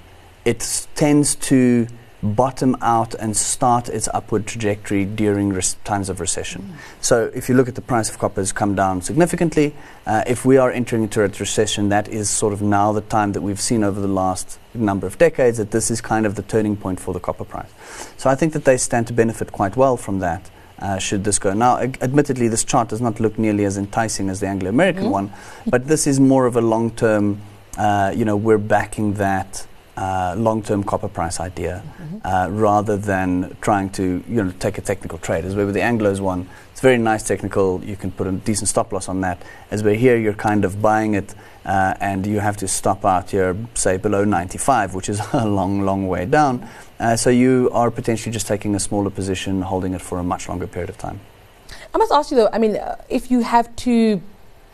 it 0.47 0.87
tends 0.95 1.35
to 1.35 1.89
bottom 2.23 2.77
out 2.81 3.15
and 3.15 3.37
start 3.37 3.89
its 3.89 4.09
upward 4.15 4.47
trajectory 4.47 5.05
during 5.05 5.53
res- 5.53 5.75
times 5.85 6.09
of 6.09 6.21
recession. 6.21 6.63
Mm. 6.63 6.77
So, 7.01 7.31
if 7.35 7.49
you 7.49 7.55
look 7.55 7.69
at 7.69 7.75
the 7.75 7.83
price 7.83 8.09
of 8.09 8.19
copper 8.19 8.41
has 8.41 8.53
come 8.53 8.75
down 8.75 9.03
significantly, 9.03 9.75
uh, 10.07 10.23
if 10.27 10.45
we 10.45 10.57
are 10.57 10.71
entering 10.71 11.03
into 11.03 11.23
a 11.23 11.29
recession, 11.29 11.89
that 11.91 12.09
is 12.09 12.31
sort 12.31 12.53
of 12.53 12.63
now 12.63 12.93
the 12.93 13.03
time 13.03 13.33
that 13.33 13.43
we've 13.43 13.61
seen 13.61 13.85
over 13.85 14.01
the 14.01 14.09
last 14.09 14.59
number 14.73 15.07
of 15.07 15.19
decades 15.19 15.59
that 15.59 15.73
this 15.73 15.91
is 15.91 16.01
kind 16.01 16.25
of 16.27 16.37
the 16.37 16.43
turning 16.43 16.77
point 16.77 17.01
for 17.01 17.13
the 17.13 17.21
copper 17.21 17.45
price. 17.45 17.71
So, 18.17 18.31
I 18.31 18.35
think 18.35 18.53
that 18.55 18.65
they 18.65 18.77
stand 18.77 19.09
to 19.09 19.13
benefit 19.13 19.53
quite 19.53 19.77
well 19.77 19.97
from 19.97 20.21
that. 20.21 20.51
Uh, 20.79 20.99
should 20.99 21.25
this 21.25 21.39
go. 21.39 21.55
Now, 21.55 21.79
ag- 21.79 21.97
admittedly, 22.03 22.49
this 22.49 22.63
chart 22.63 22.91
does 22.91 23.01
not 23.01 23.19
look 23.19 23.39
nearly 23.39 23.65
as 23.65 23.79
enticing 23.79 24.29
as 24.29 24.41
the 24.41 24.47
Anglo 24.47 24.69
American 24.69 25.05
mm. 25.05 25.11
one, 25.11 25.33
but 25.67 25.87
this 25.87 26.07
is 26.07 26.21
more 26.21 26.45
of 26.45 26.55
a 26.55 26.61
long 26.61 26.91
term, 26.91 27.41
uh, 27.79 28.13
you 28.15 28.27
know, 28.27 28.37
we're 28.37 28.59
backing 28.59 29.15
that 29.15 29.67
uh, 29.97 30.35
long-term 30.37 30.85
copper 30.85 31.09
price 31.09 31.41
idea 31.41 31.83
mm-hmm. 31.83 32.19
uh, 32.25 32.49
rather 32.49 32.97
than 32.97 33.57
trying 33.61 33.91
to 33.91 34.23
you 34.29 34.45
know 34.45 34.53
take 34.59 34.79
a 34.79 34.81
technical 34.81 35.19
trade. 35.19 35.45
As 35.45 35.55
with 35.55 35.73
the 35.75 35.81
Anglos 35.81 36.21
one, 36.21 36.49
it's 36.73 36.81
very 36.81 36.99
nice 36.99 37.23
technical. 37.23 37.83
You 37.83 37.97
can 37.97 38.11
put 38.11 38.27
a 38.27 38.33
decent 38.33 38.69
stop 38.69 38.93
loss 38.93 39.09
on 39.09 39.23
that. 39.23 39.43
As 39.71 39.83
we're 39.83 39.95
here, 39.95 40.17
you're 40.19 40.35
kind 40.35 40.65
of 40.65 40.83
buying 40.83 41.15
it, 41.15 41.35
uh, 41.65 41.95
and 42.01 42.27
you 42.27 42.41
have 42.41 42.57
to 42.59 42.69
stop 42.69 43.05
out 43.05 43.31
here, 43.31 43.57
say 43.75 43.97
below 43.97 44.25
95, 44.25 44.95
which 44.95 45.09
is 45.09 45.21
a 45.33 45.47
long, 45.47 45.83
long 45.83 46.09
way 46.09 46.27
down. 46.27 46.69
Uh, 47.01 47.17
so 47.17 47.31
you 47.31 47.71
are 47.73 47.91
potentially 47.91 48.33
just 48.33 48.47
taking 48.47 48.75
a 48.75 48.81
smaller 48.81 49.11
position, 49.11 49.63
holding 49.63 49.95
it 49.95 50.03
for 50.03 50.19
a 50.19 50.23
much 50.23 50.49
longer 50.49 50.67
period 50.67 50.91
of 50.91 50.99
time. 50.99 51.21
I 51.95 51.99
must 51.99 52.13
ask 52.13 52.31
you 52.31 52.37
though. 52.37 52.51
I 52.53 52.59
mean, 52.59 52.77
uh, 52.77 52.97
if 53.09 53.31
you 53.31 53.41
have 53.41 53.75
to 53.77 54.21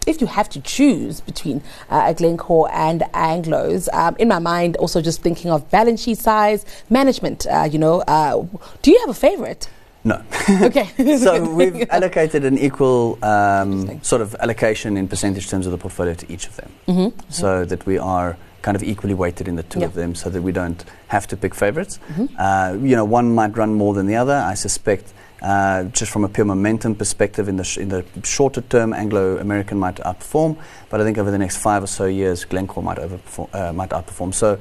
if 0.07 0.21
you 0.21 0.27
have 0.27 0.49
to 0.51 0.61
choose 0.61 1.21
between 1.21 1.63
uh, 1.91 2.13
Glencore 2.13 2.71
and 2.73 3.03
Anglos, 3.15 3.89
um, 3.93 4.17
in 4.19 4.29
my 4.29 4.39
mind, 4.39 4.77
also 4.77 5.01
just 5.01 5.23
thinking 5.23 5.51
of 5.51 5.71
balance 5.71 6.03
sheet 6.03 6.19
size, 6.19 6.65
management, 6.91 7.47
uh, 7.47 7.69
you 7.71 7.79
know, 7.79 8.01
uh, 8.03 8.45
do 8.83 8.91
you 8.91 8.99
have 9.01 9.09
a 9.09 9.15
favorite? 9.15 9.69
No. 10.05 10.23
okay. 10.63 10.87
so 11.19 11.55
we've 11.55 11.89
allocated 11.91 12.45
an 12.45 12.59
equal 12.59 13.19
um, 13.23 14.03
sort 14.03 14.23
of 14.23 14.35
allocation 14.37 14.97
in 14.97 15.07
percentage 15.07 15.49
terms 15.49 15.67
of 15.67 15.73
the 15.73 15.79
portfolio 15.79 16.15
to 16.15 16.33
each 16.33 16.47
of 16.47 16.57
them, 16.57 16.73
mm-hmm. 16.89 17.21
so 17.31 17.47
mm-hmm. 17.47 17.69
that 17.69 17.87
we 17.87 17.99
are 17.99 18.37
kind 18.63 18.77
of 18.77 18.83
equally 18.83 19.15
weighted 19.15 19.49
in 19.49 19.57
the 19.57 19.63
two 19.65 19.83
of 19.83 19.95
them, 19.95 20.15
so 20.15 20.31
that 20.31 20.41
we 20.41 20.53
don't 20.53 20.85
have 21.09 21.27
to 21.27 21.37
pick 21.37 21.55
favorites. 21.55 21.99
Mm-hmm. 22.09 22.27
Uh, 22.39 22.85
you 22.87 22.95
know, 22.95 23.05
one 23.05 23.35
might 23.35 23.57
run 23.57 23.75
more 23.75 23.93
than 23.95 24.07
the 24.07 24.17
other. 24.17 24.35
I 24.35 24.55
suspect 24.55 25.13
uh, 25.43 25.85
just 25.85 26.13
from 26.13 26.25
a 26.25 26.29
pure 26.29 26.47
momentum 26.47 26.95
perspective, 26.95 27.49
in 27.49 27.57
the, 27.57 27.65
sh- 27.65 27.79
in 27.79 27.89
the 27.89 28.05
shorter 28.23 28.61
term, 28.61 28.93
Anglo 28.93 29.39
American 29.39 29.79
might 29.79 29.97
outperform, 29.97 30.57
but 30.89 31.01
I 31.01 31.05
think 31.05 31.19
over 31.19 31.31
the 31.31 31.39
next 31.39 31.57
five 31.57 31.83
or 31.83 31.89
so 31.89 32.07
years, 32.07 32.45
Glencore 32.45 32.83
might, 32.83 32.99
overperform, 32.99 33.55
uh, 33.55 33.73
might 33.73 33.91
outperform. 33.91 34.33
So, 34.33 34.59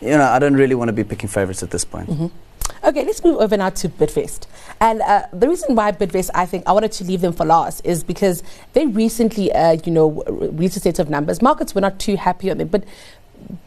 you 0.00 0.10
know, 0.10 0.24
I 0.24 0.38
don't 0.38 0.54
really 0.54 0.74
want 0.74 0.88
to 0.88 0.92
be 0.92 1.04
picking 1.04 1.28
favorites 1.28 1.62
at 1.62 1.70
this 1.70 1.84
point. 1.84 2.10
Mm-hmm. 2.10 2.26
Okay, 2.82 3.04
let's 3.04 3.22
move 3.22 3.38
over 3.38 3.56
now 3.56 3.70
to 3.70 3.88
Bidvest. 3.88 4.46
And 4.80 5.00
uh, 5.02 5.22
the 5.32 5.48
reason 5.48 5.74
why 5.74 5.92
Bidvest, 5.92 6.30
I 6.34 6.46
think 6.46 6.64
I 6.66 6.72
wanted 6.72 6.92
to 6.92 7.04
leave 7.04 7.20
them 7.20 7.32
for 7.32 7.46
last 7.46 7.84
is 7.84 8.02
because 8.02 8.42
they 8.72 8.86
recently, 8.86 9.52
uh, 9.52 9.78
you 9.84 9.92
know, 9.92 10.22
released 10.26 10.76
a 10.76 10.80
set 10.80 10.98
of 10.98 11.08
numbers. 11.08 11.40
Markets 11.40 11.74
were 11.74 11.80
not 11.80 11.98
too 11.98 12.16
happy 12.16 12.50
on 12.50 12.58
them, 12.58 12.68
but 12.68 12.84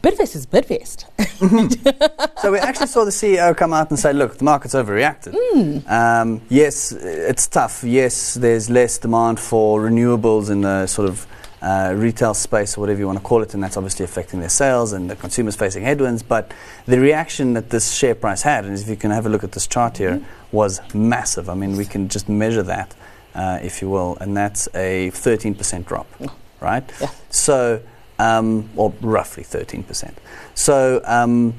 Bidvest 0.02 0.36
is 0.36 0.46
Bidvest. 0.46 1.04
so 2.40 2.52
we 2.52 2.58
actually 2.58 2.86
saw 2.86 3.04
the 3.04 3.10
CEO 3.10 3.56
come 3.56 3.72
out 3.72 3.90
and 3.90 3.98
say, 3.98 4.12
look, 4.12 4.38
the 4.38 4.44
market's 4.44 4.74
overreacted. 4.74 5.34
Mm. 5.34 5.90
Um, 5.90 6.42
yes, 6.48 6.92
it's 6.92 7.46
tough. 7.46 7.84
Yes, 7.84 8.34
there's 8.34 8.70
less 8.70 8.98
demand 8.98 9.40
for 9.40 9.80
renewables 9.82 10.50
in 10.50 10.62
the 10.62 10.86
sort 10.86 11.08
of 11.08 11.26
uh, 11.60 11.92
retail 11.96 12.34
space 12.34 12.76
or 12.76 12.80
whatever 12.80 13.00
you 13.00 13.06
want 13.06 13.18
to 13.18 13.24
call 13.24 13.42
it, 13.42 13.54
and 13.54 13.62
that's 13.62 13.76
obviously 13.76 14.04
affecting 14.04 14.40
their 14.40 14.48
sales 14.48 14.92
and 14.92 15.10
the 15.10 15.16
consumers 15.16 15.56
facing 15.56 15.82
headwinds. 15.82 16.22
But 16.22 16.52
the 16.86 17.00
reaction 17.00 17.54
that 17.54 17.70
this 17.70 17.92
share 17.92 18.14
price 18.14 18.42
had, 18.42 18.64
and 18.64 18.78
if 18.78 18.88
you 18.88 18.96
can 18.96 19.10
have 19.10 19.26
a 19.26 19.28
look 19.28 19.44
at 19.44 19.52
this 19.52 19.66
chart 19.66 19.98
here, 19.98 20.16
mm-hmm. 20.16 20.56
was 20.56 20.80
massive. 20.94 21.48
I 21.48 21.54
mean, 21.54 21.76
we 21.76 21.84
can 21.84 22.08
just 22.08 22.28
measure 22.28 22.62
that, 22.62 22.94
uh, 23.34 23.58
if 23.62 23.82
you 23.82 23.88
will, 23.90 24.16
and 24.20 24.36
that's 24.36 24.68
a 24.74 25.10
13% 25.10 25.84
drop, 25.84 26.06
right? 26.60 26.84
Yeah. 27.00 27.10
So, 27.30 27.80
um, 28.18 28.68
or 28.76 28.92
roughly 29.00 29.44
13%. 29.44 30.14
So, 30.54 31.00
um, 31.04 31.54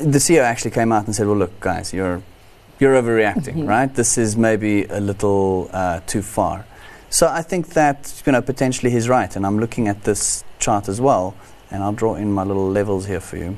the 0.00 0.18
CEO 0.18 0.42
actually 0.42 0.72
came 0.72 0.92
out 0.92 1.06
and 1.06 1.14
said, 1.14 1.26
"Well, 1.26 1.36
look, 1.36 1.58
guys, 1.60 1.92
you're 1.92 2.22
you're 2.78 3.00
overreacting, 3.00 3.54
mm-hmm. 3.54 3.66
right? 3.66 3.94
This 3.94 4.18
is 4.18 4.36
maybe 4.36 4.84
a 4.84 5.00
little 5.00 5.70
uh, 5.72 6.00
too 6.06 6.22
far." 6.22 6.66
So 7.08 7.28
I 7.28 7.42
think 7.42 7.68
that 7.70 8.22
you 8.26 8.32
know 8.32 8.42
potentially 8.42 8.90
he's 8.90 9.08
right, 9.08 9.34
and 9.34 9.46
I'm 9.46 9.58
looking 9.58 9.88
at 9.88 10.04
this 10.04 10.44
chart 10.58 10.88
as 10.88 11.00
well, 11.00 11.34
and 11.70 11.82
I'll 11.82 11.92
draw 11.92 12.14
in 12.16 12.32
my 12.32 12.42
little 12.42 12.68
levels 12.68 13.06
here 13.06 13.20
for 13.20 13.36
you. 13.36 13.56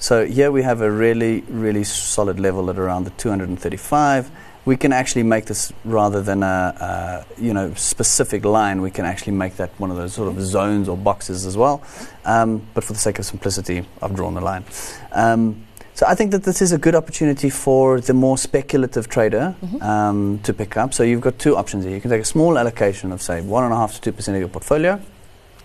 So 0.00 0.26
here 0.26 0.52
we 0.52 0.62
have 0.62 0.80
a 0.80 0.90
really, 0.90 1.40
really 1.48 1.84
solid 1.84 2.38
level 2.38 2.70
at 2.70 2.78
around 2.78 3.04
the 3.04 3.10
235. 3.10 4.30
We 4.64 4.76
can 4.76 4.92
actually 4.92 5.22
make 5.22 5.46
this 5.46 5.72
rather 5.84 6.22
than 6.22 6.42
a, 6.42 7.26
a 7.36 7.42
you 7.42 7.52
know 7.52 7.72
specific 7.74 8.44
line. 8.44 8.82
We 8.82 8.90
can 8.90 9.04
actually 9.04 9.32
make 9.32 9.56
that 9.56 9.70
one 9.78 9.90
of 9.90 9.96
those 9.96 10.14
sort 10.14 10.28
of 10.28 10.40
zones 10.42 10.88
or 10.88 10.96
boxes 10.96 11.46
as 11.46 11.56
well. 11.56 11.82
Um, 12.24 12.66
but 12.74 12.84
for 12.84 12.92
the 12.92 12.98
sake 12.98 13.18
of 13.18 13.24
simplicity, 13.24 13.86
I've 14.02 14.14
drawn 14.14 14.34
the 14.34 14.40
line. 14.40 14.64
Um, 15.12 15.64
so 15.94 16.06
I 16.06 16.14
think 16.14 16.30
that 16.30 16.44
this 16.44 16.62
is 16.62 16.70
a 16.70 16.78
good 16.78 16.94
opportunity 16.94 17.50
for 17.50 18.00
the 18.00 18.14
more 18.14 18.38
speculative 18.38 19.08
trader 19.08 19.56
mm-hmm. 19.60 19.82
um, 19.82 20.38
to 20.44 20.52
pick 20.54 20.76
up. 20.76 20.94
So 20.94 21.02
you've 21.02 21.20
got 21.20 21.40
two 21.40 21.56
options 21.56 21.84
here. 21.84 21.92
You 21.92 22.00
can 22.00 22.10
take 22.10 22.22
a 22.22 22.24
small 22.24 22.56
allocation 22.56 23.10
of 23.10 23.20
say 23.20 23.40
one 23.40 23.64
and 23.64 23.72
a 23.72 23.76
half 23.76 23.94
to 23.94 24.00
two 24.00 24.12
percent 24.12 24.36
of 24.36 24.40
your 24.40 24.48
portfolio. 24.48 25.00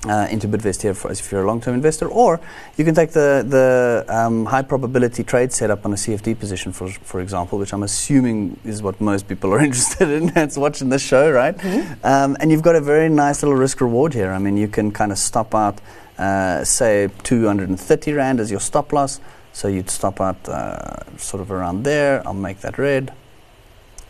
Uh, 0.05 0.27
into 0.29 0.49
Bidvest 0.49 0.81
here 0.81 0.93
for, 0.93 1.09
if 1.09 1.31
you're 1.31 1.43
a 1.43 1.47
long-term 1.47 1.73
investor, 1.73 2.09
or 2.09 2.41
you 2.75 2.83
can 2.83 2.93
take 2.93 3.11
the 3.11 3.45
the 3.47 4.03
um, 4.09 4.45
high 4.45 4.61
probability 4.61 5.23
trade 5.23 5.53
setup 5.53 5.85
on 5.85 5.93
a 5.93 5.95
CFD 5.95 6.37
position, 6.37 6.73
for 6.73 6.89
for 6.89 7.21
example, 7.21 7.57
which 7.57 7.71
I'm 7.71 7.83
assuming 7.83 8.59
is 8.65 8.83
what 8.83 8.99
most 8.99 9.29
people 9.29 9.53
are 9.53 9.59
interested 9.67 10.09
in. 10.09 10.27
That's 10.27 10.57
watching 10.57 10.89
this 10.89 11.01
show, 11.01 11.31
right? 11.31 11.57
Mm-hmm. 11.57 12.05
Um, 12.05 12.35
and 12.41 12.51
you've 12.51 12.63
got 12.63 12.75
a 12.75 12.81
very 12.81 13.07
nice 13.07 13.43
little 13.43 13.57
risk 13.57 13.79
reward 13.79 14.13
here. 14.13 14.33
I 14.33 14.39
mean, 14.39 14.57
you 14.57 14.67
can 14.67 14.91
kind 14.91 15.13
of 15.13 15.17
stop 15.17 15.55
out, 15.55 15.79
uh, 16.17 16.65
say, 16.65 17.09
230 17.23 18.11
rand 18.11 18.41
as 18.41 18.51
your 18.51 18.59
stop 18.59 18.91
loss. 18.91 19.21
So 19.53 19.69
you'd 19.69 19.89
stop 19.89 20.19
at 20.19 20.49
uh, 20.49 21.17
sort 21.17 21.39
of 21.39 21.49
around 21.49 21.83
there. 21.83 22.27
I'll 22.27 22.33
make 22.33 22.59
that 22.59 22.77
red. 22.77 23.13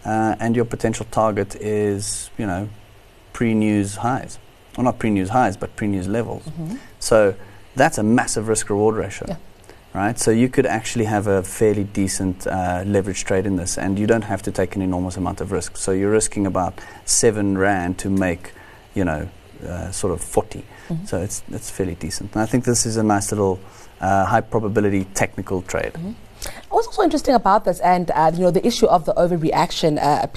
Uh, 0.05 0.35
and 0.39 0.55
your 0.55 0.65
potential 0.65 1.05
target 1.11 1.55
is, 1.55 2.31
you 2.37 2.47
know, 2.47 2.69
pre-news 3.33 3.97
highs. 3.97 4.39
Well, 4.77 4.85
not 4.85 4.99
pre-news 4.99 5.29
highs, 5.29 5.57
but 5.57 5.75
pre-news 5.75 6.07
levels. 6.07 6.43
Mm-hmm. 6.43 6.77
So 6.99 7.35
that's 7.75 7.97
a 7.97 8.03
massive 8.03 8.47
risk-reward 8.47 8.95
ratio. 8.95 9.27
Yeah. 9.29 9.37
Right, 9.93 10.17
so 10.17 10.31
you 10.31 10.49
could 10.49 10.65
actually 10.65 11.05
have 11.05 11.27
a 11.27 11.43
fairly 11.43 11.83
decent 11.83 12.47
uh, 12.47 12.83
leverage 12.83 13.25
trade 13.25 13.45
in 13.45 13.57
this, 13.57 13.77
and 13.77 13.99
you 13.99 14.07
don't 14.07 14.23
have 14.23 14.41
to 14.41 14.51
take 14.51 14.75
an 14.75 14.81
enormous 14.81 15.17
amount 15.17 15.39
of 15.39 15.51
risk. 15.51 15.77
So 15.77 15.91
you're 15.91 16.09
risking 16.09 16.47
about 16.47 16.79
seven 17.05 17.59
rand 17.59 17.99
to 17.99 18.09
make, 18.09 18.53
you 18.95 19.05
know, 19.05 19.29
uh, 19.63 19.91
sort 19.91 20.11
of 20.11 20.19
40. 20.21 20.59
Mm-hmm. 20.59 21.05
So 21.05 21.21
it's 21.21 21.43
it's 21.51 21.69
fairly 21.69 21.93
decent. 21.93 22.33
And 22.33 22.41
I 22.41 22.47
think 22.47 22.65
this 22.65 22.87
is 22.87 22.97
a 22.97 23.03
nice 23.03 23.31
little 23.31 23.59
uh, 24.01 24.25
high 24.25 24.41
probability 24.41 25.05
technical 25.13 25.61
trade. 25.61 25.93
Mm-hmm. 25.93 26.11
What's 26.69 26.87
also 26.87 27.03
interesting 27.03 27.35
about 27.35 27.65
this, 27.65 27.79
and 27.79 28.11
uh, 28.11 28.31
you 28.33 28.41
know, 28.41 28.51
the 28.51 28.65
issue 28.65 28.87
of 28.87 29.05
the 29.05 29.13
overreaction, 29.13 29.97
uh. 30.01 30.27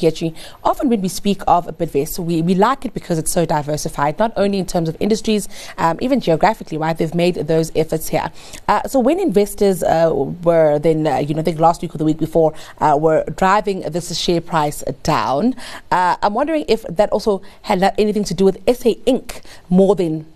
Often 0.63 0.89
when 0.91 1.01
we 1.01 1.09
speak 1.09 1.43
of 1.47 1.67
Bidvest, 1.79 2.19
we, 2.19 2.43
we 2.43 2.55
like 2.55 2.85
it 2.85 2.95
because 2.95 3.19
it's 3.19 3.33
so 3.33 3.47
diversified, 3.47 4.19
not 4.19 4.33
only 4.37 4.59
in 4.59 4.67
terms 4.67 4.89
of 4.89 4.97
industries, 5.01 5.49
um, 5.79 5.99
even 6.01 6.21
geographically. 6.21 6.79
Right, 6.79 6.97
they've 6.97 7.15
made 7.15 7.35
those 7.35 7.73
efforts 7.75 8.09
here. 8.09 8.31
Uh, 8.69 8.83
so 8.87 9.01
when 9.01 9.19
investors 9.19 9.83
uh, 9.83 10.11
were 10.13 10.79
then, 10.79 11.07
uh, 11.07 11.19
you 11.19 11.35
know, 11.35 11.41
I 11.41 11.45
think 11.45 11.59
last 11.59 11.83
week 11.83 11.95
or 11.95 11.99
the 11.99 12.05
week 12.05 12.19
before, 12.19 12.53
uh, 12.79 12.97
were 13.01 13.25
driving 13.37 13.81
this 13.81 14.17
share 14.19 14.41
price 14.41 14.85
down, 15.03 15.55
uh, 15.91 16.17
I'm 16.23 16.35
wondering 16.35 16.65
if 16.69 16.83
that 16.83 17.11
also 17.11 17.43
had 17.63 17.83
anything 17.99 18.25
to 18.25 18.35
do 18.35 18.45
with 18.45 18.57
SA 18.67 18.91
Inc. 19.07 19.43
more 19.71 19.97
than 19.97 20.27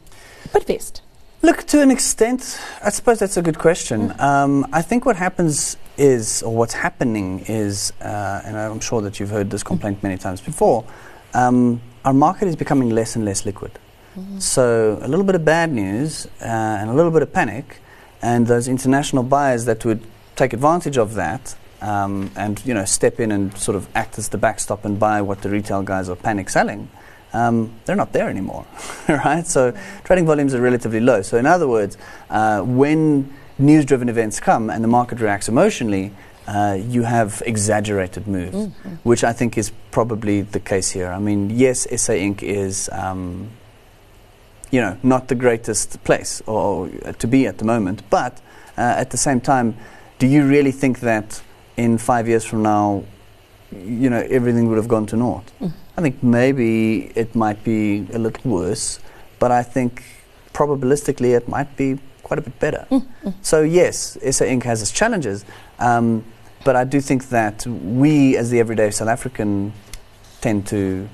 Bidvest. 0.49 1.03
Look, 1.43 1.65
to 1.69 1.81
an 1.81 1.91
extent, 1.91 2.61
I 2.85 2.91
suppose 2.91 3.19
that's 3.19 3.39
a 3.39 3.43
good 3.43 3.59
question. 3.59 4.11
Mm. 4.11 4.21
Um, 4.21 4.67
I 4.73 4.83
think 4.83 5.07
what 5.07 5.17
happens 5.17 5.79
is, 5.97 6.43
or 6.43 6.55
what's 6.55 6.75
happening 6.75 7.41
is, 7.49 7.93
uh, 8.03 8.43
and 8.45 8.59
I'm 8.59 8.81
sure 8.81 9.01
that 9.01 9.19
you've 9.19 9.31
heard 9.31 9.51
this 9.51 9.63
complaint 9.63 10.03
many 10.03 10.19
times 10.19 10.41
before, 10.43 10.85
um, 11.33 11.81
our 12.05 12.13
market 12.13 12.49
is 12.49 12.57
becoming 12.57 12.91
less 12.91 13.17
and 13.17 13.25
less 13.25 13.47
liquid. 13.47 13.73
Mm-hmm. 14.19 14.39
So 14.39 14.99
a 15.01 15.09
little 15.09 15.25
bit 15.25 15.35
of 15.35 15.45
bad 15.45 15.73
news 15.73 16.27
uh, 16.43 16.45
and 16.45 16.91
a 16.91 16.95
little 16.95 17.11
bit 17.11 17.23
of 17.23 17.33
panic, 17.33 17.81
and 18.21 18.47
those 18.47 18.69
international 18.69 19.23
buyers 19.23 19.65
that 19.65 19.85
would 19.87 20.03
take 20.37 20.53
advantage 20.53 20.99
of 20.99 21.15
that 21.15 21.57
um, 21.81 22.31
and 22.37 22.65
you 22.67 22.75
know 22.75 22.85
step 22.85 23.21
in 23.21 23.33
and 23.33 23.57
sort 23.57 23.77
of 23.77 23.89
act 23.95 24.19
as 24.19 24.29
the 24.29 24.39
backstop 24.39 24.85
and 24.85 24.99
buy 24.99 25.23
what 25.23 25.43
the 25.43 25.49
retail 25.49 25.83
guys 25.83 26.09
are 26.09 26.17
panic 26.17 26.49
selling 26.51 26.89
um, 27.33 27.73
they're 27.85 27.97
not 27.97 28.13
there 28.13 28.29
anymore, 28.29 28.67
right? 29.09 29.47
So 29.47 29.77
trading 30.05 30.27
volumes 30.27 30.55
are 30.55 30.61
relatively 30.61 31.01
low. 31.01 31.23
So 31.23 31.37
in 31.37 31.47
other 31.47 31.69
words, 31.69 31.97
uh, 32.29 32.63
when 32.63 33.33
news-driven 33.59 34.09
events 34.09 34.41
come 34.41 34.71
and 34.71 34.83
the 34.83 34.89
market 34.89 35.21
reacts 35.21 35.49
emotionally, 35.49 36.13
uh, 36.47 36.77
you 36.81 37.03
have 37.03 37.43
exaggerated 37.47 38.27
moves, 38.27 38.57
mm-hmm. 38.57 38.95
which 39.05 39.23
I 39.23 39.33
think 39.33 39.57
is 39.57 39.71
probably 39.91 40.43
the 40.43 40.59
case 40.59 40.91
here. 40.91 41.09
I 41.09 41.19
mean, 41.19 41.51
yes, 41.51 41.83
SA 41.83 42.15
Inc. 42.15 42.43
is, 42.43 42.89
um, 42.93 43.51
you 44.71 44.81
know, 44.81 44.99
not 45.03 45.29
the 45.29 45.35
greatest 45.35 46.03
place 46.03 46.43
or, 46.47 46.91
or, 47.05 47.13
to 47.13 47.27
be 47.29 47.47
at 47.47 47.59
the 47.59 47.65
moment, 47.65 48.03
but 48.11 48.41
uh, 48.77 48.81
at 48.81 49.11
the 49.11 49.17
same 49.17 49.41
time, 49.41 49.77
do 50.19 50.27
you 50.27 50.45
really 50.45 50.73
think 50.73 51.01
that 51.01 51.41
in 51.77 51.99
five 51.99 52.27
years 52.27 52.45
from 52.45 52.63
now, 52.63 53.05
you 53.73 54.11
know, 54.11 54.27
everything 54.29 54.69
would 54.69 54.77
have 54.77 54.89
gone 54.89 55.07
to 55.07 55.17
naught? 55.17 55.53
Mm. 55.61 55.73
I 56.01 56.03
think 56.03 56.23
maybe 56.23 57.13
it 57.15 57.35
might 57.35 57.63
be 57.63 58.07
a 58.15 58.19
little 58.19 58.51
worse, 58.51 59.01
but 59.39 59.53
I 59.53 59.63
think 59.63 60.03
probabilistically 60.55 61.37
it 61.37 61.47
might 61.47 61.77
be 61.77 61.99
quite 62.23 62.39
a 62.39 62.43
bit 62.43 62.59
better. 62.59 62.87
Mm, 62.91 63.07
mm. 63.23 63.35
So 63.43 63.61
yes, 63.61 64.17
SA 64.23 64.47
Inc. 64.47 64.63
has 64.63 64.81
its 64.81 64.93
challenges, 64.93 65.45
um, 65.79 66.25
but 66.65 66.75
I 66.75 66.85
do 66.85 67.03
think 67.03 67.29
that 67.29 67.67
we, 67.67 68.35
as 68.39 68.49
the 68.49 68.61
everyday 68.61 68.91
South 68.93 69.09
African, 69.09 69.75
tend 70.41 70.67
to, 70.69 71.07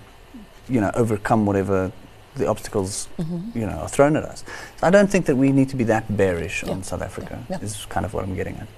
you 0.68 0.80
know, 0.80 0.92
overcome 0.94 1.46
whatever 1.46 1.90
the 2.36 2.46
obstacles, 2.46 3.08
mm-hmm. 3.18 3.58
you 3.58 3.66
know, 3.66 3.78
are 3.78 3.88
thrown 3.88 4.16
at 4.16 4.22
us. 4.22 4.44
So 4.76 4.86
I 4.86 4.90
don't 4.90 5.10
think 5.10 5.26
that 5.26 5.34
we 5.34 5.50
need 5.50 5.68
to 5.70 5.76
be 5.76 5.84
that 5.84 6.16
bearish 6.16 6.62
yeah. 6.62 6.70
on 6.70 6.84
South 6.84 7.02
Africa. 7.02 7.44
Yeah. 7.50 7.58
Yeah. 7.58 7.64
Is 7.64 7.86
kind 7.86 8.06
of 8.06 8.14
what 8.14 8.22
I'm 8.22 8.36
getting 8.36 8.56
at. 8.58 8.68